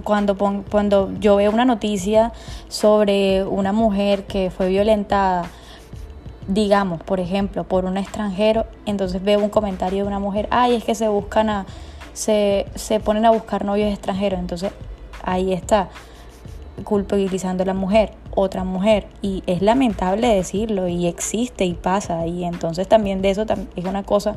[0.03, 2.33] cuando, cuando yo veo una noticia
[2.67, 5.45] sobre una mujer que fue violentada
[6.47, 10.83] digamos, por ejemplo, por un extranjero, entonces veo un comentario de una mujer, ay, es
[10.83, 11.65] que se buscan a,
[12.11, 14.73] se, se ponen a buscar novios extranjeros, entonces
[15.23, 15.87] ahí está,
[16.83, 22.43] culpabilizando a la mujer, otra mujer, y es lamentable decirlo, y existe y pasa, y
[22.43, 23.45] entonces también de eso
[23.75, 24.35] es una cosa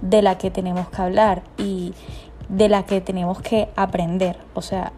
[0.00, 1.92] de la que tenemos que hablar y
[2.48, 4.92] de la que tenemos que aprender, o sea,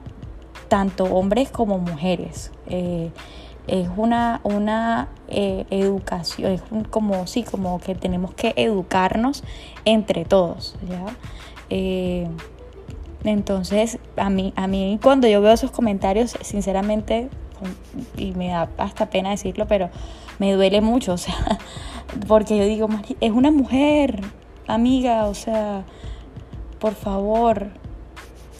[0.68, 2.52] tanto hombres como mujeres.
[2.68, 3.10] Eh,
[3.66, 9.42] es una, una eh, educación, es como, sí, como que tenemos que educarnos
[9.84, 11.04] entre todos, ¿ya?
[11.68, 12.28] Eh,
[13.30, 17.28] entonces, a mí, a mí cuando yo veo esos comentarios, sinceramente,
[18.16, 19.90] y me da hasta pena decirlo, pero
[20.38, 21.58] me duele mucho, o sea,
[22.26, 22.88] porque yo digo,
[23.20, 24.20] es una mujer,
[24.66, 25.84] amiga, o sea,
[26.78, 27.68] por favor,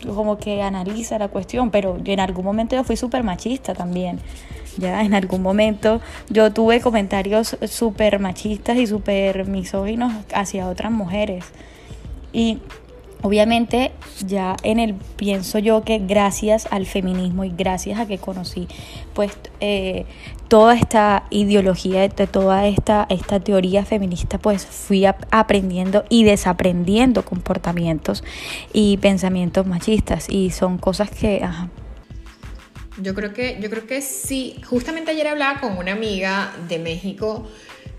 [0.07, 4.21] como que analiza la cuestión, pero en algún momento yo fui súper machista también.
[4.79, 11.47] Ya en algún momento yo tuve comentarios súper machistas y súper misóginos hacia otras mujeres.
[12.33, 12.59] Y
[13.23, 13.93] Obviamente
[14.27, 18.69] ya en el pienso yo que gracias al feminismo y gracias a que conocí
[19.15, 20.05] pues eh,
[20.49, 28.23] toda esta ideología, de toda esta, esta teoría feminista, pues fui aprendiendo y desaprendiendo comportamientos
[28.73, 31.43] y pensamientos machistas y son cosas que...
[33.03, 34.61] Yo creo que, yo creo que sí.
[34.65, 37.47] Justamente ayer hablaba con una amiga de México.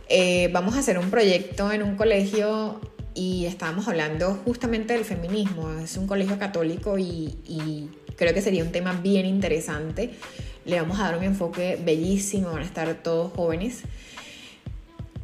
[0.09, 2.81] Eh, vamos a hacer un proyecto en un colegio
[3.17, 5.71] y estábamos hablando justamente del feminismo.
[5.79, 10.11] Es un colegio católico y, creo que sería un tema bien interesante.
[10.65, 13.81] Le vamos a dar un enfoque bellísimo, van a estar todos jóvenes.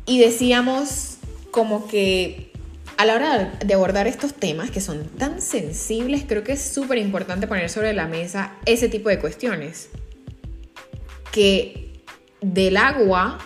[0.08, 1.18] Y decíamos
[1.52, 2.52] como que
[2.98, 6.98] a la hora de abordar estos temas que son tan sensibles, creo que es súper
[6.98, 9.90] importante poner sobre la mesa ese tipo de cuestiones.
[11.32, 12.02] Que
[12.42, 13.38] del agua,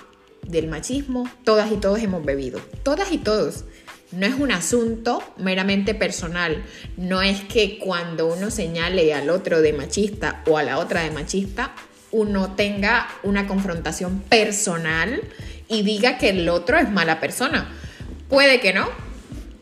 [0.47, 2.61] del machismo, todas y todos hemos bebido.
[2.83, 3.65] Todas y todos.
[4.11, 6.63] No es un asunto meramente personal.
[6.95, 11.11] No es que cuando uno señale al otro de machista o a la otra de
[11.11, 11.73] machista,
[12.11, 15.21] uno tenga una confrontación personal
[15.67, 17.69] y diga que el otro es mala persona.
[18.29, 18.87] Puede que no.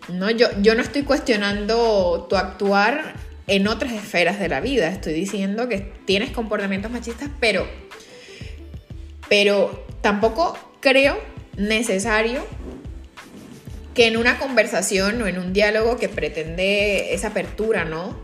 [0.10, 3.16] No, yo, yo no estoy cuestionando tu actuar
[3.48, 4.90] en otras esferas de la vida.
[4.90, 7.68] Estoy diciendo que tienes comportamientos machistas, pero,
[9.28, 11.18] pero tampoco creo
[11.58, 12.46] necesario
[13.96, 18.20] que en una conversación o en un diálogo que pretende esa apertura, ¿no?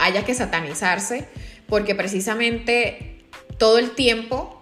[0.00, 1.28] Haya que satanizarse,
[1.68, 3.22] porque precisamente
[3.56, 4.60] todo el tiempo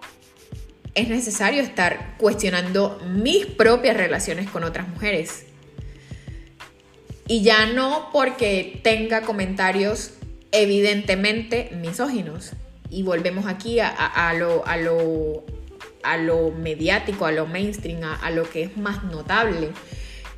[0.94, 5.46] es necesario estar cuestionando mis propias relaciones con otras mujeres.
[7.26, 10.12] Y ya no porque tenga comentarios
[10.52, 12.52] evidentemente misóginos.
[12.90, 15.44] Y volvemos aquí a, lo, a, lo,
[16.02, 19.70] a lo mediático, a lo mainstream, a lo que es más notable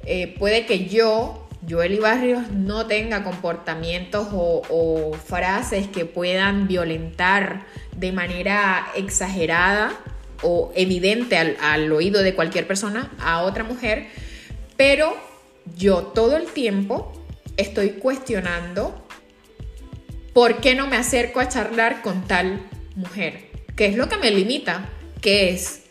[0.05, 8.13] eh, puede que yo, Joely Barrios, no tenga comportamientos o, frases que puedan violentar de
[8.13, 9.93] manera exagerada
[10.43, 14.07] o evidente al, al oído de cualquier persona a otra mujer,
[14.77, 15.15] pero
[15.77, 17.13] yo todo el tiempo
[17.57, 19.07] estoy cuestionando
[20.33, 23.51] por qué no me acerco a charlar con tal mujer.
[23.77, 24.89] ¿Qué es lo que me limita?
[25.21, 25.83] ¿Qué es?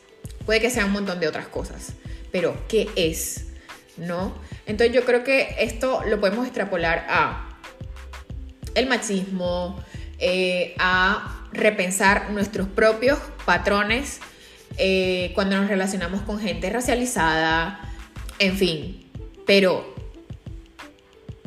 [0.45, 1.93] Puede que sea un montón de otras cosas,
[2.32, 3.48] pero ¿qué es?
[3.99, 4.33] ¿No?
[4.65, 7.57] Entonces yo creo que esto lo podemos extrapolar a
[8.75, 9.79] el machismo,
[10.19, 14.19] eh, a repensar nuestros propios patrones
[14.77, 17.79] eh, cuando nos relacionamos con gente racializada,
[18.37, 19.11] en fin,
[19.45, 19.95] pero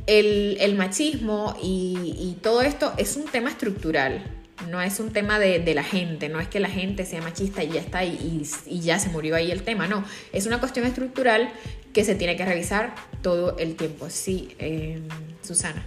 [0.06, 5.82] el, machismo y todo esto es un tema estructural, no es un tema de, la
[5.82, 9.36] gente, no es que la gente sea machista y ya está y, ya se murió
[9.36, 11.50] ahí el tema, no, es una cuestión estructural
[11.92, 14.08] que se tiene que revisar todo el tiempo.
[14.10, 15.08] Sí, em,
[15.42, 15.86] Susana.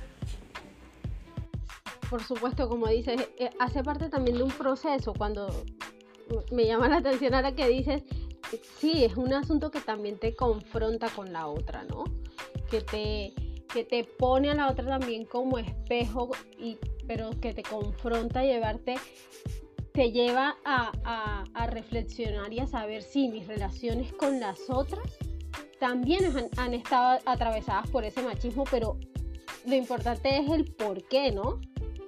[2.10, 5.14] Por supuesto, como dices, eh, hace parte también de un proceso.
[5.14, 5.47] Cuando
[6.51, 8.03] me llama la atención ahora que dices,
[8.80, 12.03] sí, es un asunto que también te confronta con la otra, ¿no?
[12.70, 13.34] Que te,
[13.74, 16.78] que te pone a la otra también como espejo y
[17.08, 18.95] pero que te confronta a llevarte,
[19.93, 25.18] te lleva a, reflexionar y a saber si mis relaciones con las otras
[25.80, 28.98] también han, estado atravesadas por ese machismo, pero
[29.66, 31.60] lo importante es el por qué, ¿no?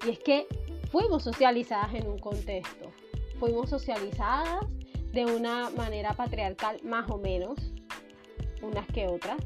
[0.06, 0.48] Y es que
[0.92, 2.92] fuimos socializadas en un contexto,
[3.40, 4.66] fuimos socializadas
[5.12, 7.58] de una manera patriarcal más o menos,
[8.62, 9.38] unas que otras,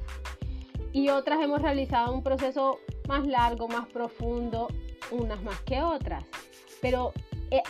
[0.93, 4.67] y otras hemos realizado un proceso más largo, más profundo
[5.11, 6.23] unas más que otras.
[6.81, 7.13] Pero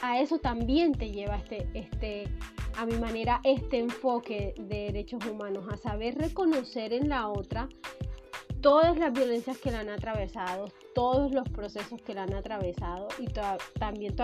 [0.01, 2.27] a eso también te lleva este, este,
[2.77, 7.67] a mi manera, este enfoque de derechos humanos, a saber reconocer en la otra
[8.61, 13.25] todas las violencias que la han atravesado, todos los procesos que la han atravesado y
[13.79, 14.15] también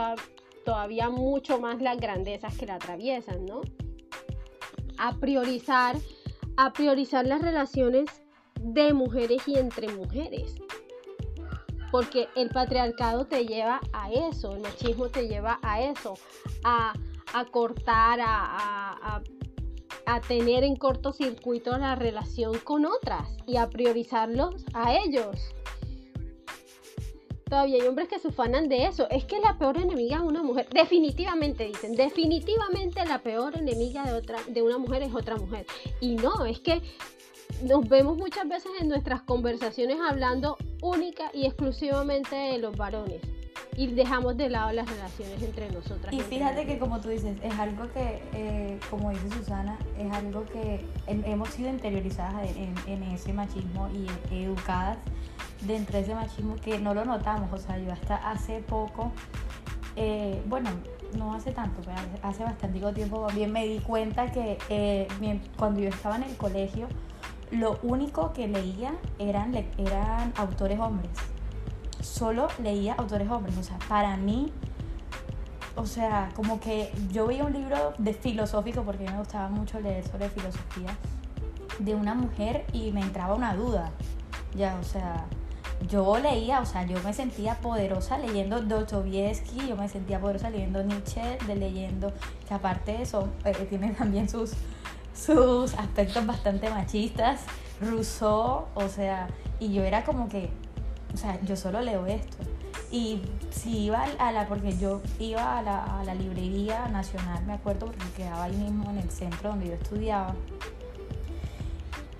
[0.63, 3.61] todavía mucho más las grandezas que la atraviesan, ¿no?
[4.99, 5.95] A priorizar,
[6.55, 8.05] a priorizar las relaciones
[8.61, 10.55] de mujeres y entre mujeres
[11.91, 16.15] porque el patriarcado te lleva a eso, el machismo te lleva a eso,
[16.63, 16.93] a,
[17.51, 19.21] cortar, a,
[20.05, 25.53] a, tener en cortocircuito la relación con otras y a priorizarlos a ellos.
[27.49, 29.07] Todavía hay hombres que se ufanan de eso.
[29.09, 30.67] Es que la peor enemiga es una mujer.
[30.69, 35.65] Definitivamente dicen, definitivamente la peor enemiga de, otra, de una mujer es otra mujer.
[36.01, 36.81] Y no, es que
[37.63, 43.21] nos vemos muchas veces en nuestras conversaciones hablando única y exclusivamente de los varones.
[43.75, 46.11] y dejamos de lado las relaciones entre nosotras.
[46.11, 50.45] Y fíjate que como tú dices, es algo que, eh, como dice Susana, es algo
[50.45, 52.47] que hemos sido interiorizadas
[52.87, 54.97] en, ese machismo y educadas
[55.67, 57.53] dentro de ese machismo que no lo notamos.
[57.53, 59.11] O sea, yo hasta hace poco,
[59.95, 60.71] eh, bueno,
[61.15, 65.07] no hace tanto, pero hace bastante tiempo bien me di cuenta que eh,
[65.57, 66.87] cuando yo estaba en el colegio,
[67.51, 71.11] lo único que leía eran, eran autores hombres
[72.07, 73.57] solo leía autores hombres.
[73.57, 74.51] O sea, para mí,
[75.75, 80.07] o sea, como que yo veía un libro de filosófico, porque me gustaba mucho leer
[80.07, 80.95] sobre filosofía,
[81.79, 83.91] de una mujer y me entraba una duda.
[84.55, 85.25] Ya, o sea,
[85.87, 90.81] yo leía, o sea, yo me sentía poderosa leyendo Dostoyevsky, yo me sentía poderosa leyendo
[90.81, 92.11] Nietzsche, de leyendo,
[92.47, 94.53] que aparte de eso, eh, tiene también sus,
[95.17, 97.41] sus aspectos bastante machistas,
[97.81, 99.27] Rousseau, o sea,
[99.59, 100.49] y yo era como que,
[101.13, 102.37] o sea, yo solo leo esto.
[102.91, 107.53] Y si iba a la, porque yo iba a la, a la librería nacional, me
[107.53, 110.35] acuerdo, porque quedaba ahí mismo en el centro donde yo estudiaba,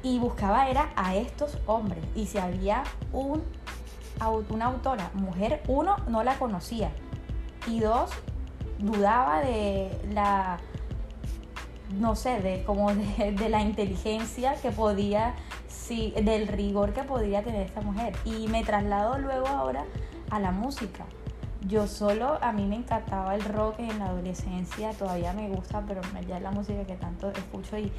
[0.03, 2.03] y buscaba era a estos hombres.
[2.15, 3.44] Y si había un,
[4.49, 6.91] una autora, mujer, uno, no la conocía.
[7.68, 8.11] Y dos,
[8.80, 10.60] dudaba de la,
[11.92, 15.36] no sé, de como de, la inteligencia que podía
[15.68, 18.14] sí, del rigor que podría tener esta mujer.
[18.26, 19.86] Y me traslado luego ahora
[20.30, 21.06] a la música.
[21.62, 26.02] Yo solo, a mí me encantaba el rock en la adolescencia, todavía me gusta, pero
[26.28, 27.92] ya es la música que tanto escucho y,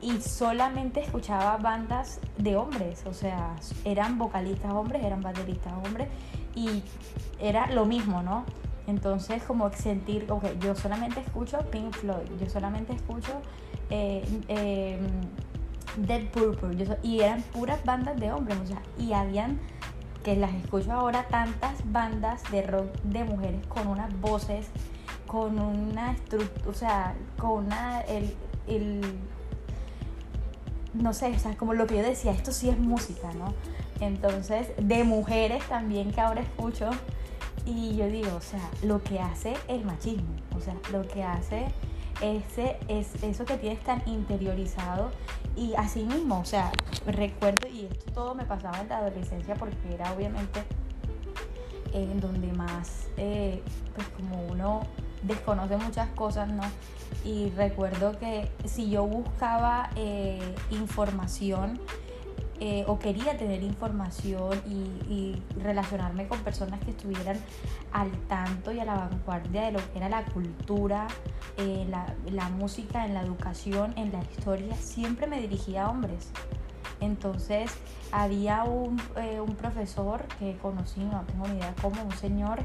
[0.00, 6.08] y solamente escuchaba bandas de hombres, o sea, eran vocalistas hombres, eran bateristas hombres
[6.54, 6.82] y
[7.40, 8.44] era lo mismo, ¿no?
[8.90, 13.32] Entonces como sentir, ok, yo solamente escucho Pink Floyd, yo solamente escucho...
[13.88, 14.98] Eh, eh,
[15.96, 16.98] Dead Purple.
[17.02, 19.58] y eran puras bandas de hombres, o sea, y habían,
[20.22, 24.68] que las escucho ahora, tantas bandas de rock de mujeres con unas voces,
[25.26, 28.34] con una estructura, o sea, con una, el,
[28.66, 29.00] el,
[30.94, 33.54] no sé, o sea, como lo que yo decía, esto sí es música, ¿no?
[34.00, 36.90] Entonces, de mujeres también que ahora escucho,
[37.66, 41.66] y yo digo, o sea, lo que hace el machismo, o sea, lo que hace
[42.20, 45.10] ese, es eso que tienes tan interiorizado
[45.56, 46.70] y así mismo, o sea,
[47.06, 50.62] recuerdo, y esto todo me pasaba en la adolescencia porque era obviamente
[51.92, 53.62] en donde más, eh,
[53.94, 54.82] pues como uno
[55.22, 56.62] desconoce muchas cosas, ¿no?
[57.24, 61.80] Y recuerdo que si yo buscaba eh, información,
[62.62, 67.38] eh, o quería tener información y, relacionarme con personas que estuvieran
[67.92, 71.06] al tanto y a la vanguardia de lo que era la cultura,
[71.56, 76.30] eh, la, música, en la educación, en la historia, siempre me dirigía a hombres.
[77.00, 77.72] Entonces
[78.12, 82.60] había un, eh, profesor que conocí, no tengo ni idea cómo, un señor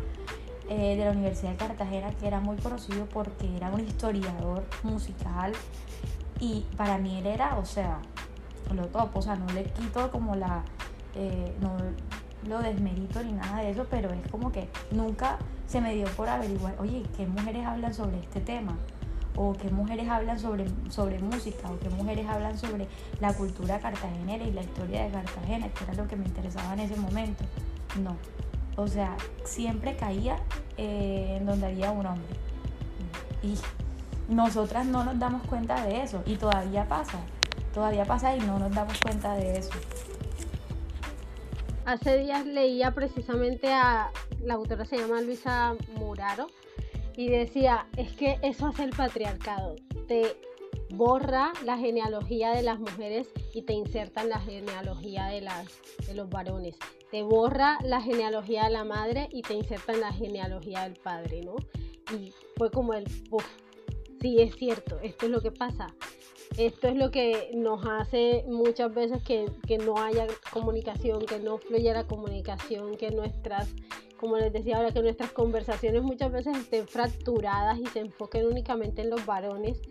[0.68, 5.54] de la Universidad de Cartagena que era muy conocido porque era un historiador musical
[6.40, 8.00] y para mí él era, o sea,
[8.74, 10.64] lo topo, o sea, no le quito como la,
[11.16, 11.78] eh, no
[12.48, 15.38] lo desmerito ni nada de eso, pero es como que nunca
[15.68, 18.78] se me dio por averiguar, oye, ¿qué mujeres hablan sobre este tema?
[19.38, 22.88] o qué mujeres hablan sobre, sobre música, o qué mujeres hablan sobre
[23.20, 26.80] la cultura cartagenera y la historia de Cartagena, que era lo que me interesaba en
[26.80, 27.44] ese momento.
[28.02, 28.16] No.
[28.78, 30.38] O sea, siempre caía
[30.78, 32.34] eh, en donde había un hombre.
[33.44, 33.58] Y
[34.34, 37.20] nosotras no nos damos cuenta de eso, y todavía pasa
[37.76, 39.74] todavía pasa y no nos damos cuenta de eso.
[41.86, 44.12] Hace días leía precisamente a
[44.42, 46.48] la autora se llama Luisa Muraro
[47.16, 49.76] y decía, es que eso hace el patriarcado,
[50.08, 50.38] te
[50.90, 55.68] borra la genealogía de las mujeres y te inserta en la genealogía de, las,
[56.08, 56.76] de los varones,
[57.12, 61.42] te borra la genealogía de la madre y te inserta en la genealogía del padre,
[61.42, 61.56] ¿no?
[62.16, 63.46] Y fue como el, puff,
[64.22, 65.94] sí es cierto, esto es lo que pasa.
[66.58, 71.94] Esto es lo que nos hace muchas veces que, no haya comunicación, que no fluya
[71.94, 73.74] la comunicación, que nuestras,
[74.18, 79.02] como les decía ahora, que nuestras conversaciones muchas veces estén fracturadas y se enfoquen únicamente
[79.02, 79.82] en los varones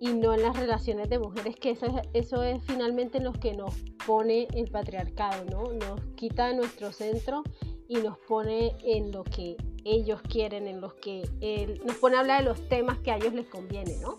[0.00, 3.54] y no en las relaciones de mujeres, que eso es, eso es finalmente lo que
[3.54, 3.74] nos
[4.04, 5.72] pone el patriarcado, ¿no?
[5.72, 7.44] Nos quita de nuestro centro
[7.88, 12.20] y nos pone en lo que ellos quieren, en los que él, nos pone a
[12.20, 14.16] hablar de los temas que a ellos les conviene, ¿no?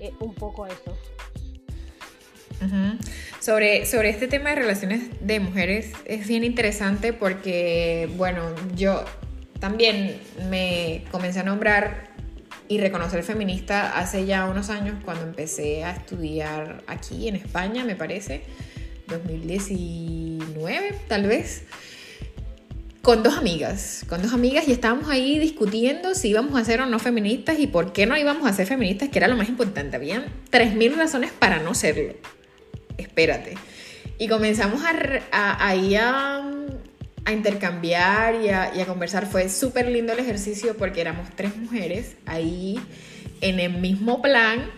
[0.00, 0.96] Eh, un poco eso.
[3.40, 9.04] sobre, sobre este tema de relaciones de mujeres es bien interesante porque, bueno, yo
[9.60, 10.20] también
[10.50, 12.08] me comencé a nombrar
[12.68, 17.96] y reconocer feminista hace ya unos años cuando empecé a estudiar aquí en España, me
[17.96, 18.42] parece,
[19.08, 21.64] 2019 tal vez
[23.08, 26.84] con dos amigas, con dos amigas y estábamos ahí discutiendo si íbamos a ser o
[26.84, 29.96] no feministas y por qué no íbamos a ser feministas, que era lo más importante.
[29.96, 32.12] Habían 3.000 razones para no serlo.
[32.98, 33.54] Espérate.
[34.18, 36.50] Y comenzamos a, ahí a,
[37.32, 39.24] intercambiar y a, y a conversar.
[39.24, 42.78] Fue súper lindo el ejercicio porque éramos tres mujeres ahí
[43.40, 44.70] en el mismo plan,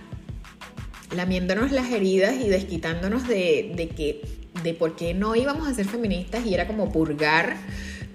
[1.16, 4.22] lamiéndonos las heridas y desquitándonos de, de que
[4.62, 7.56] de por qué no íbamos a ser feministas y era como purgar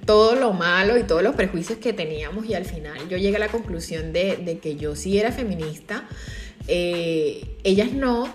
[0.06, 3.40] todo lo malo y todos los prejuicios que teníamos y al final yo llegué a
[3.40, 6.08] la conclusión de, que yo sí era feminista,
[6.68, 8.34] eh, ellas no.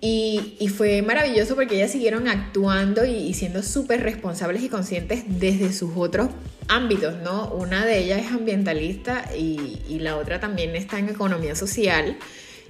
[0.00, 5.92] Y, fue maravilloso porque ellas siguieron actuando y, siendo súper responsables y conscientes desde sus
[5.96, 6.28] otros
[6.68, 7.48] ámbitos, ¿no?
[7.48, 12.18] Una de ellas es ambientalista y, y la otra también está en economía social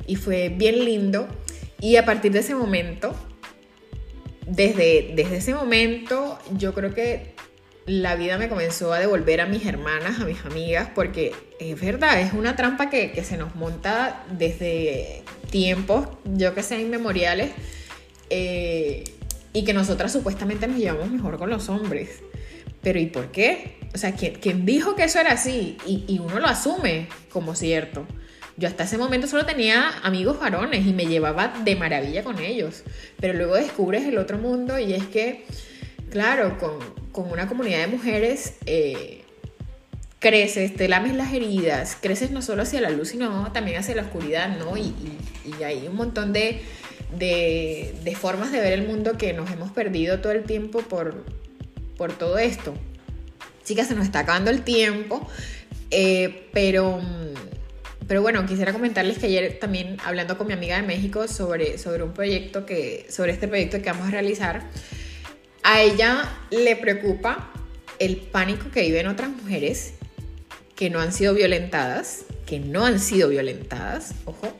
[0.07, 1.29] y fue bien lindo.
[1.81, 3.15] Y a partir de ese momento,
[4.47, 7.36] desde, desde ese momento, yo creo que
[7.87, 12.21] la vida me comenzó a devolver a mis hermanas, a mis amigas, porque es verdad,
[12.21, 17.53] es una trampa que, se nos monta desde tiempos, yo que sé, inmemoriales,
[18.29, 19.05] eh,
[19.53, 22.23] y que nosotras supuestamente nos llevamos mejor con los hombres.
[22.83, 23.79] Pero ¿y por qué?
[23.95, 25.79] O sea, ¿quién, dijo que eso era así?
[25.87, 28.07] Y, y uno lo asume como cierto.
[28.57, 32.83] Yo hasta ese momento solo tenía amigos varones y me llevaba de maravilla con ellos.
[33.21, 35.45] Pero luego descubres el otro mundo y es que
[36.11, 36.79] claro, con,
[37.23, 39.23] una comunidad de mujeres eh,
[40.19, 44.03] creces, te lames las heridas, creces no solo hacia la luz, sino también hacia la
[44.03, 44.77] oscuridad, ¿no?
[44.77, 44.95] Y,
[45.65, 46.63] hay un montón de,
[48.21, 51.25] formas de ver el mundo que nos hemos perdido todo el tiempo por,
[52.19, 52.75] todo esto.
[53.65, 55.29] Chicas, se nos está acabando el tiempo,
[55.91, 57.01] eh, pero...
[58.09, 62.05] Pero bueno, quisiera comentarles que ayer también hablando con mi amiga de México sobre, sobre
[62.05, 64.63] un proyecto que, sobre este proyecto que vamos a realizar,
[65.67, 67.51] a ella le preocupa
[67.99, 69.95] el pánico que viven otras mujeres
[70.77, 74.57] que no han sido violentadas, que no han sido violentadas, ojo,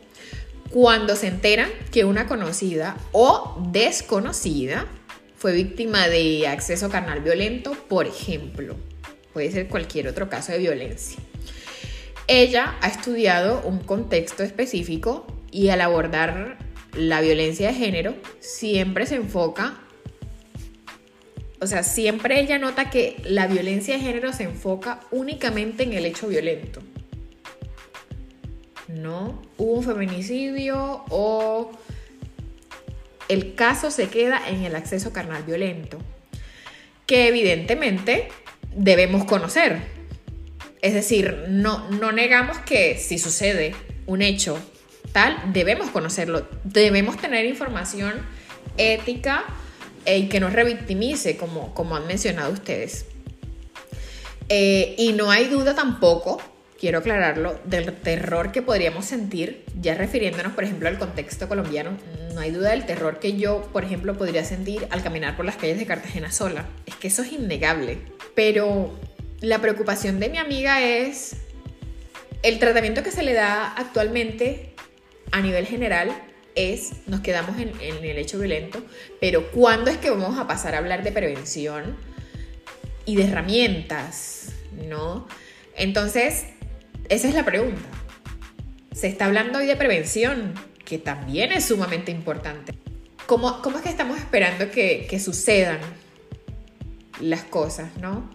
[0.69, 4.87] cuando se enteran que una conocida o desconocida
[5.37, 8.75] fue víctima de acceso carnal violento, por ejemplo.
[9.33, 11.21] Puede ser cualquier otro caso de violencia.
[12.27, 16.59] Ella ha estudiado un contexto específico y al abordar
[16.95, 19.86] la violencia de género siempre se enfoca
[21.61, 26.05] o sea, siempre ella nota que la violencia de género se enfoca únicamente en el
[26.05, 26.83] hecho violento.
[28.89, 29.43] ¿No?
[29.57, 31.73] Hubo un feminicidio o
[33.29, 35.99] el caso se queda en el acceso carnal violento,
[37.07, 38.29] que evidentemente
[38.75, 39.81] debemos conocer.
[40.83, 43.75] Es decir, no, no negamos que si sucede
[44.07, 44.59] un hecho
[45.13, 48.15] tal, debemos conocerlo, debemos tener información
[48.77, 49.45] ética
[50.07, 53.07] y que no revictimice, como, como han mencionado ustedes.
[54.49, 56.41] Eh, y no hay duda tampoco,
[56.79, 61.97] quiero aclararlo, del terror que podríamos sentir, ya refiriéndonos, por ejemplo, al contexto colombiano,
[62.35, 65.57] no hay duda del terror que yo, por ejemplo, podría sentir al caminar por las
[65.57, 66.67] calles de Cartagena sola.
[66.85, 67.99] Es que eso es innegable.
[68.35, 68.95] Pero
[69.41, 71.37] la preocupación de mi amiga es
[72.43, 74.75] el tratamiento que se le da actualmente
[75.33, 76.11] a nivel general
[76.57, 78.83] es, nos quedamos en, el hecho violento,
[79.21, 81.97] pero ¿cuándo es que vamos a pasar a hablar de prevención
[83.05, 84.53] y de herramientas?
[84.89, 85.29] ¿No?
[85.77, 86.47] Entonces,
[87.09, 87.83] esa es la pregunta.
[88.93, 90.55] Se está hablando hoy de prevención,
[90.85, 92.75] que también es sumamente importante.
[93.27, 95.79] ¿Cómo, cómo es que estamos esperando que, sucedan
[97.21, 98.31] las cosas, no?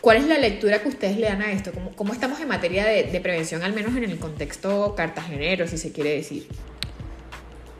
[0.00, 1.72] ¿Cuál es la lectura que ustedes le dan a esto?
[1.72, 5.78] ¿Cómo, cómo estamos en materia de, de, prevención, al menos en el contexto cartagenero, si
[5.78, 6.48] se quiere decir?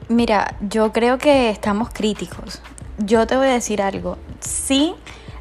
[0.09, 2.60] Mira, yo creo que estamos críticos.
[2.98, 4.18] Yo te voy a decir algo.
[4.40, 4.94] Sí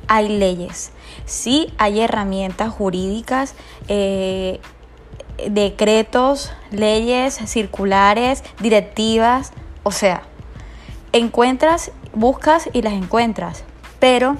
[0.07, 0.91] hay leyes,
[1.25, 3.55] sí hay herramientas jurídicas,
[3.87, 4.61] eh,
[5.49, 9.51] decretos, leyes, circulares, directivas.
[9.83, 10.23] O sea,
[11.11, 13.65] encuentras, buscas y las encuentras,
[13.99, 14.37] pero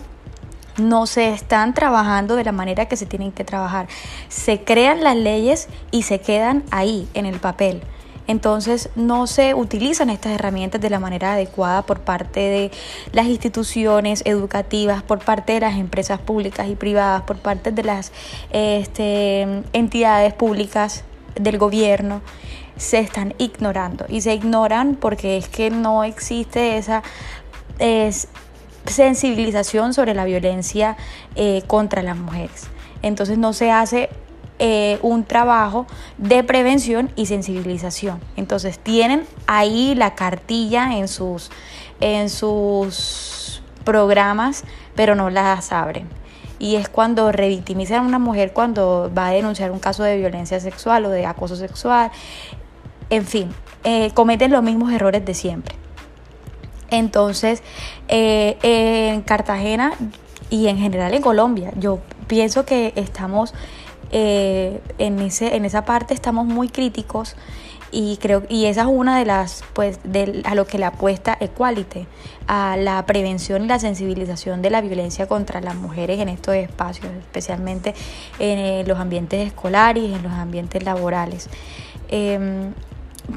[0.78, 3.88] no se están trabajando de la manera que se tienen que trabajar.
[4.30, 7.84] Se crean las leyes y se quedan ahí, en el papel.
[8.28, 12.72] Entonces no se utilizan estas herramientas de la manera adecuada por parte de
[13.12, 18.12] las instituciones educativas, por parte de las empresas públicas y privadas, por parte de las
[18.52, 19.42] este,
[19.74, 21.04] entidades públicas
[21.36, 22.22] del gobierno
[22.78, 27.04] se están ignorando y se ignoran porque es que no existe esa
[28.86, 30.98] sensibilización sobre la violencia
[31.36, 32.68] eh, contra las mujeres.
[33.02, 34.10] Entonces no se hace
[34.60, 38.20] eh, un trabajo de prevención y sensibilización.
[38.36, 41.50] Entonces tienen ahí la cartilla en sus,
[42.00, 44.64] en sus programas,
[44.96, 46.08] pero no las abren.
[46.60, 50.60] y es cuando revictimizan a una mujer cuando va a denunciar un caso de violencia
[50.62, 52.10] sexual o de acoso sexual.
[53.10, 53.50] En fin,
[53.84, 55.76] eh, cometen los mismos errores de siempre.
[56.90, 57.64] Entonces,
[58.08, 59.94] eh, en Cartagena
[60.50, 63.54] y en general en Colombia, yo pienso que estamos
[64.16, 67.36] eh, en, ese, en esa parte, estamos muy críticos
[67.92, 71.38] y creo y esa es una de las pues de, a lo que le apuesta
[71.40, 72.08] Equality
[72.48, 77.12] a la prevención y la sensibilización de la violencia contra las mujeres en estos espacios
[77.20, 77.94] especialmente
[78.40, 81.50] en eh, los ambientes escolares en los ambientes laborales
[82.08, 82.74] em,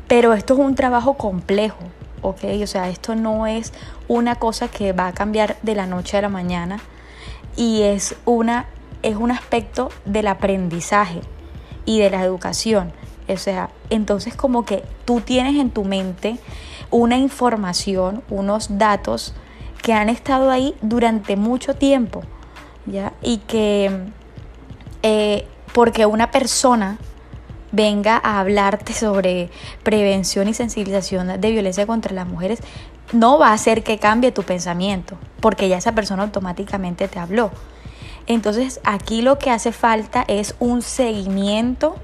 [0.08, 1.80] pero esto es un trabajo complejo
[2.22, 2.44] ¿ok?
[2.62, 3.72] O sea, esto no es
[4.08, 6.80] una cosa que va a cambiar de la noche a la mañana
[7.56, 8.66] y es, una,
[9.06, 11.20] es un aspecto del aprendizaje
[11.84, 12.92] y de la educación.
[13.28, 16.38] O sea, entonces como que tú tienes en tu mente
[16.90, 19.32] una información, unos datos
[19.82, 22.22] que han estado ahí durante mucho tiempo,
[22.86, 23.12] ¿ya?
[23.22, 24.06] Y que
[25.02, 26.98] eh, porque una persona
[27.70, 29.50] venga a hablarte sobre
[29.82, 32.60] prevención y sensibilización de violencia contra las mujeres,
[33.12, 37.52] no va a hacer que cambie tu pensamiento, porque ya esa persona automáticamente te habló.
[38.26, 41.96] Entonces aquí lo que hace falta es un seguimiento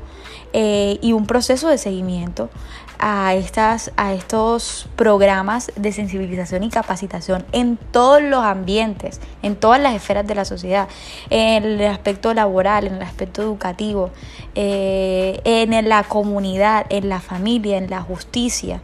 [0.53, 2.51] eh, y un proceso de seguimiento
[2.99, 9.81] a, estas, a estos programas de sensibilización y capacitación en todos los ambientes, en todas
[9.81, 10.89] las esferas de la sociedad,
[11.29, 14.11] en el aspecto laboral, en el aspecto educativo,
[14.55, 18.81] eh, en la comunidad, en la familia, en la justicia.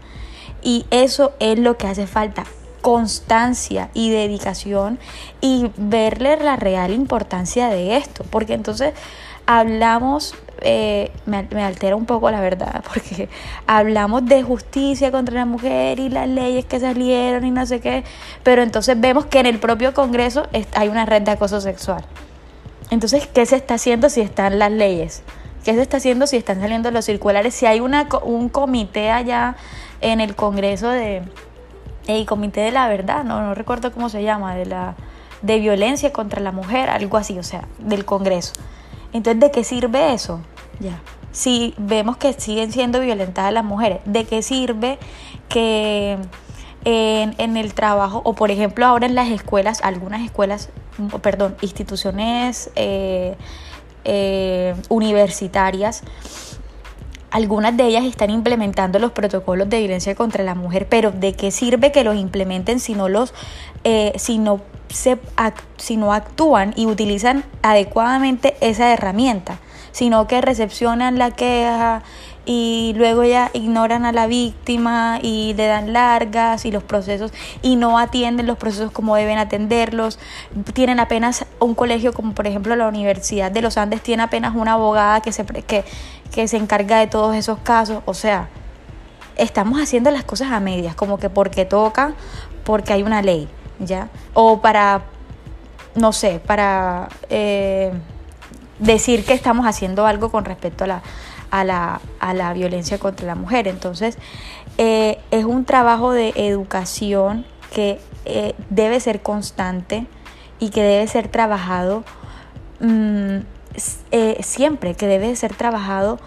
[0.62, 2.44] Y eso es lo que hace falta,
[2.80, 4.98] constancia y dedicación
[5.40, 8.94] y verle la real importancia de esto, porque entonces
[9.46, 13.28] hablamos eh, me, altera un poco la verdad, porque
[13.66, 18.04] hablamos de justicia contra la mujer y las leyes que salieron y no sé qué,
[18.42, 22.04] pero entonces vemos que en el propio Congreso hay una red de acoso sexual.
[22.90, 25.22] Entonces, ¿qué se está haciendo si están las leyes?
[25.64, 27.54] ¿Qué se está haciendo si están saliendo los circulares?
[27.54, 29.56] Si hay una, un comité allá
[30.00, 31.22] en el Congreso de...
[32.08, 34.96] El comité de la verdad, no, no recuerdo cómo se llama, de la
[35.42, 38.52] de violencia contra la mujer, algo así, o sea, del Congreso.
[39.12, 40.40] Entonces, ¿de qué sirve eso?
[40.80, 41.00] Ya.
[41.32, 44.98] Si vemos que siguen siendo violentadas las mujeres, ¿de qué sirve
[45.48, 46.18] que
[46.84, 50.70] en, el trabajo o por ejemplo ahora en las escuelas, algunas escuelas,
[51.22, 53.36] perdón, instituciones eh,
[54.04, 56.02] eh, universitarias,
[57.30, 61.50] algunas de ellas están implementando los protocolos de violencia contra la mujer, pero ¿de qué
[61.50, 63.34] sirve que los implementen si no los,
[63.84, 65.18] eh, si no se,
[65.76, 69.58] si no actúan y utilizan adecuadamente esa herramienta,
[69.92, 72.02] sino que recepcionan la queja
[72.50, 77.30] y luego ya ignoran a la víctima y le dan largas y los procesos
[77.60, 80.18] y no atienden los procesos como deben atenderlos.
[80.72, 84.72] Tienen apenas un colegio como por ejemplo la Universidad de los Andes tiene apenas una
[84.72, 85.84] abogada que se, que,
[86.32, 88.02] que se encarga de todos esos casos.
[88.06, 88.48] O sea,
[89.36, 92.14] estamos haciendo las cosas a medias, como que porque toca,
[92.64, 93.46] porque hay una ley,
[93.78, 94.08] ¿ya?
[94.32, 95.02] O para,
[95.94, 97.92] no sé, para eh,
[98.78, 101.02] decir que estamos haciendo algo con respecto a la,
[101.50, 103.68] a la, a la violencia contra la mujer.
[103.68, 104.18] Entonces,
[104.78, 107.44] eh, es un trabajo de educación
[107.74, 110.06] que eh, debe ser constante
[110.60, 112.04] y que debe ser trabajado
[112.78, 113.38] mm,
[114.12, 116.20] eh, siempre, que debe ser trabajado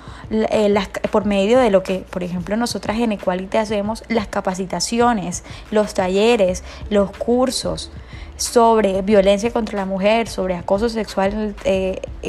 [1.12, 6.64] por medio de lo que, por ejemplo, nosotras en Equality hacemos, las capacitaciones, los talleres,
[6.90, 7.92] los cursos
[8.38, 11.56] sobre violencia contra la mujer, sobre acoso sexual,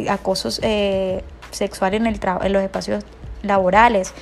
[0.09, 0.51] acoso
[1.53, 3.05] sexual en, el en los espacios
[3.43, 4.13] laborales,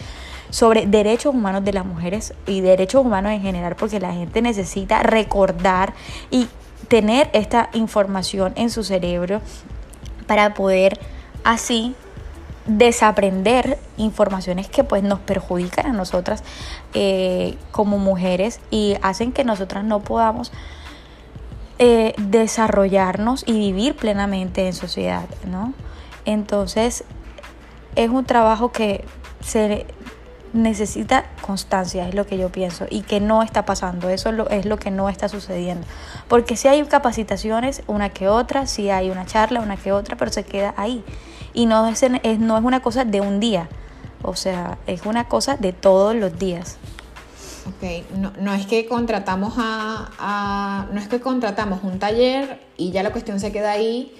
[0.50, 5.02] sobre derechos humanos de las mujeres y derechos humanos en general, porque la gente necesita
[5.02, 5.94] recordar
[6.30, 6.48] y
[6.88, 9.40] tener esta información en su cerebro
[10.26, 10.98] para poder
[11.44, 11.94] así
[12.66, 16.42] desaprender informaciones que pues nos perjudican a nosotras
[16.94, 20.52] eh, como mujeres y hacen que nosotras no podamos
[21.78, 25.72] eh, desarrollarnos y vivir plenamente en sociedad, ¿no?
[26.26, 27.04] Entonces,
[27.96, 29.04] es un trabajo que
[29.40, 29.86] se
[30.52, 34.78] necesita constancia, es lo que yo pienso, y que no está pasando, eso es lo,
[34.78, 35.86] que no está sucediendo.
[36.28, 40.32] Porque si hay capacitaciones, una que otra, si hay una charla, una que otra, pero
[40.32, 41.04] se queda ahí.
[41.52, 42.04] Y no es,
[42.38, 43.68] no es una cosa de un día,
[44.22, 46.78] o sea, es una cosa de todos los días.
[47.66, 53.02] Ok, no, no es que contratamos a, no es que contratamos un taller y ya
[53.02, 54.14] la cuestión se queda ahí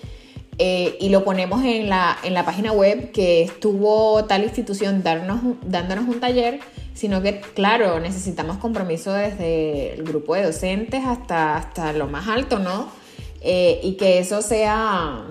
[0.61, 5.41] eh, y lo ponemos en la, en la página web que estuvo tal institución darnos,
[5.63, 6.61] dándonos un taller,
[6.95, 12.59] sino que, claro, necesitamos compromiso desde el grupo de docentes hasta, hasta lo más alto,
[12.59, 13.01] ¿no?
[13.41, 15.25] eh, y que eso sea,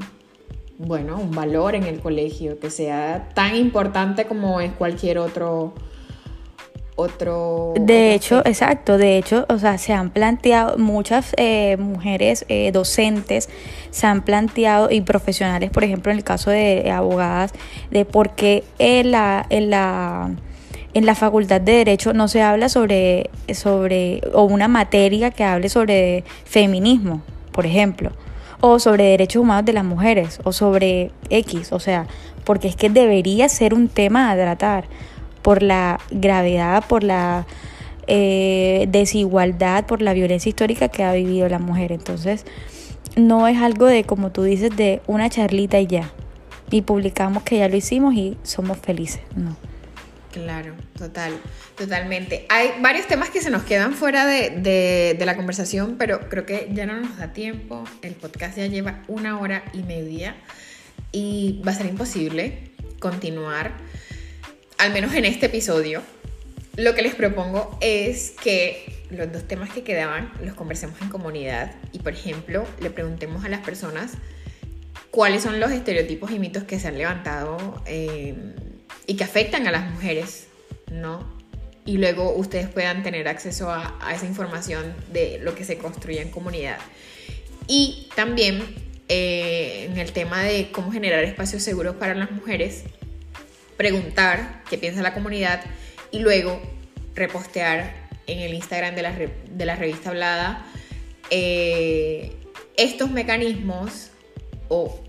[0.78, 5.74] bueno, un valor en el colegio, que sea tan importante como es cualquier otro
[7.00, 7.74] otro...
[7.80, 13.50] De hecho, exacto, de hecho, o sea, se han planteado, muchas eh, mujeres eh, docentes
[13.92, 17.54] se han planteado y profesionales, por ejemplo, en el caso de abogadas,
[17.90, 20.32] de por qué en la, en la,
[20.94, 25.70] en la facultad de Derecho no se habla sobre, sobre, o una materia que hable
[25.70, 27.22] sobre feminismo,
[27.52, 28.12] por ejemplo,
[28.62, 32.08] o sobre derechos humanos de las mujeres, o sobre X, o sea,
[32.44, 34.86] porque es que debería ser un tema a tratar
[35.42, 37.46] por la gravedad, por la
[38.08, 41.92] eh, desigualdad, por la violencia histórica que ha vivido la mujer.
[41.92, 42.46] Entonces,
[43.16, 46.12] no es algo de, como tú dices, de una charlita y ya.
[46.72, 49.22] Y publicamos que ya lo hicimos y somos felices.
[49.36, 49.56] No.
[50.32, 51.34] Claro, total,
[51.76, 52.46] totalmente.
[52.50, 56.46] Hay varios temas que se nos quedan fuera de, de, de, la conversación, pero creo
[56.46, 57.84] que ya no nos da tiempo.
[58.04, 60.36] El podcast ya lleva una hora y media
[61.12, 63.74] y va a ser imposible continuar
[64.80, 66.02] al menos en este episodio,
[66.78, 71.76] lo que les propongo es que los dos temas que quedaban los conversemos en comunidad
[71.92, 74.14] y, por ejemplo, le preguntemos a las personas
[75.12, 78.36] cuáles son los estereotipos y mitos que se han levantado eh,
[79.06, 80.48] y que afectan a las mujeres,
[80.90, 81.28] ¿no?
[81.86, 86.32] Y luego ustedes puedan tener acceso a, esa información de lo que se construye en
[86.32, 86.78] comunidad.
[87.68, 88.64] Y también
[89.10, 92.86] eh, en el tema de cómo generar espacios seguros para las mujeres,
[93.80, 95.62] preguntar qué piensa la comunidad
[96.12, 96.62] y luego
[97.16, 97.94] repostear
[98.28, 100.66] en el Instagram de la, de la revista Hablada
[101.30, 102.36] eh,
[102.76, 104.12] estos mecanismos
[104.68, 105.02] o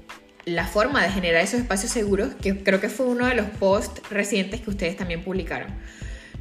[0.44, 4.08] la forma de generar esos espacios seguros, que creo que fue uno de los posts
[4.08, 5.74] recientes que ustedes también publicaron.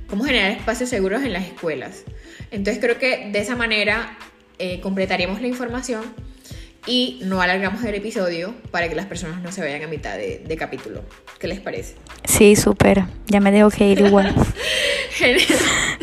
[0.07, 2.03] Cómo generar espacios seguros en las escuelas.
[2.51, 4.19] Entonces creo que de esa manera
[4.59, 6.03] eh, completaríamos la información
[6.85, 10.55] y no alargamos el episodio para que las personas no se vayan a mitad de,
[10.57, 11.03] capítulo.
[11.39, 11.95] ¿Qué les parece?
[12.25, 13.03] Sí, súper.
[13.27, 14.33] Ya me dejo que ir igual.
[15.11, 15.59] Genial.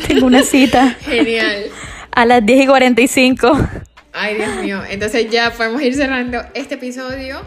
[0.07, 0.95] Tengo una cita.
[1.01, 1.65] Genial.
[2.11, 3.69] A las 10 y 45.
[4.13, 4.81] Ay, Dios mío.
[4.89, 7.41] Entonces ya podemos ir cerrando este episodio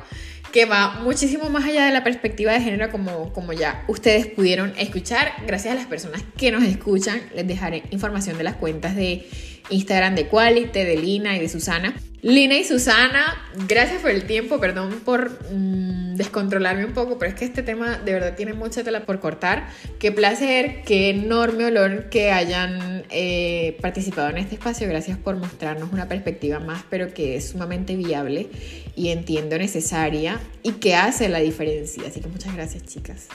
[0.52, 4.72] que va muchísimo más allá de la perspectiva de género como, como ya ustedes pudieron
[4.78, 5.32] escuchar.
[5.46, 9.28] Gracias a las personas que nos escuchan, les dejaré información de las cuentas de
[9.70, 11.94] Instagram de Quality, de Lina y de Susana.
[12.22, 17.38] Lina y Susana, gracias por el tiempo, perdón por mm, descontrolarme un poco, pero es
[17.38, 19.70] que este tema de verdad tiene mucha tela por cortar.
[19.98, 24.86] Qué placer, qué enorme olor que hayan eh, participado en este espacio.
[24.86, 28.50] Gracias por mostrarnos una perspectiva más, pero que es sumamente viable
[28.94, 32.02] y entiendo necesaria y que hace la diferencia.
[32.06, 33.28] Así que muchas gracias, chicas.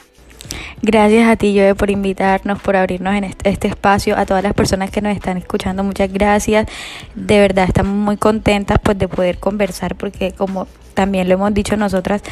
[0.81, 4.17] Gracias a ti, Joe, por invitarnos, por abrirnos en este, espacio.
[4.17, 6.67] A todas las personas que nos están escuchando, muchas gracias.
[7.15, 11.75] De verdad, estamos muy contentas pues, de poder conversar porque como también lo hemos dicho
[11.77, 12.23] nosotras,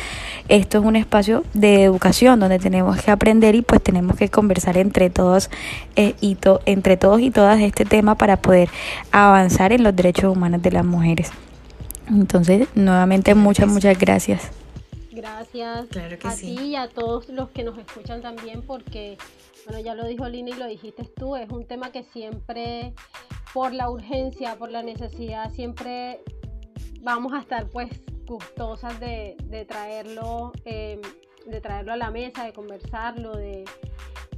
[0.48, 4.78] esto es un espacio de educación donde tenemos que aprender y pues tenemos que conversar
[4.78, 5.50] entre todos,
[5.96, 8.70] eh, y entre todos y todas este tema para poder
[9.12, 11.32] avanzar en los derechos humanos de las mujeres.
[12.08, 14.63] Entonces, nuevamente muchas, muchas gracias.
[15.14, 15.88] Gracias
[16.24, 19.18] a ti y a todos los que nos escuchan también porque,
[19.66, 22.94] bueno, ya lo dijo Lina y lo dijiste tú, es un tema que siempre,
[23.54, 26.24] por la urgencia, por la necesidad, siempre
[27.02, 27.92] vamos a estar pues
[28.26, 31.00] gustosas de, traerlo, em,
[31.46, 33.66] de traerlo a la mesa, de conversarlo, de,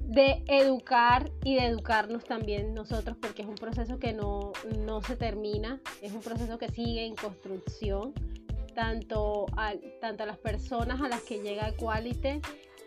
[0.02, 5.16] de educar y de educarnos también nosotros porque es un proceso que no, no se
[5.16, 8.14] termina, es un proceso que sigue en construcción
[8.76, 12.42] tanto a, tanto las personas a las que llega Equality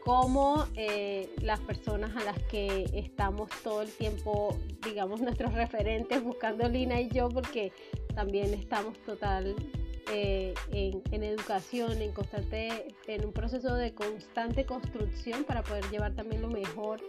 [0.05, 6.69] como eh, las personas a las que estamos todo el tiempo, digamos, nuestros referentes buscando
[6.69, 7.73] Lina y yo, porque
[8.15, 9.55] también estamos total
[10.11, 16.41] eh, en, educación, en constante, en un proceso de constante construcción para poder llevar también
[16.41, 17.01] lo mejor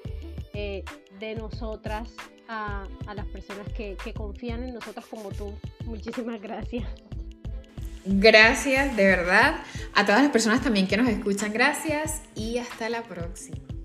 [0.54, 0.84] eh,
[1.20, 2.14] de nosotras
[2.50, 5.54] a, a las personas que, que confían en nosotros como tú.
[5.86, 7.09] Muchísimas gracias.
[8.12, 9.56] Gracias, de verdad.
[9.94, 13.79] A todas las personas también que nos escuchan, gracias y hasta la próxima.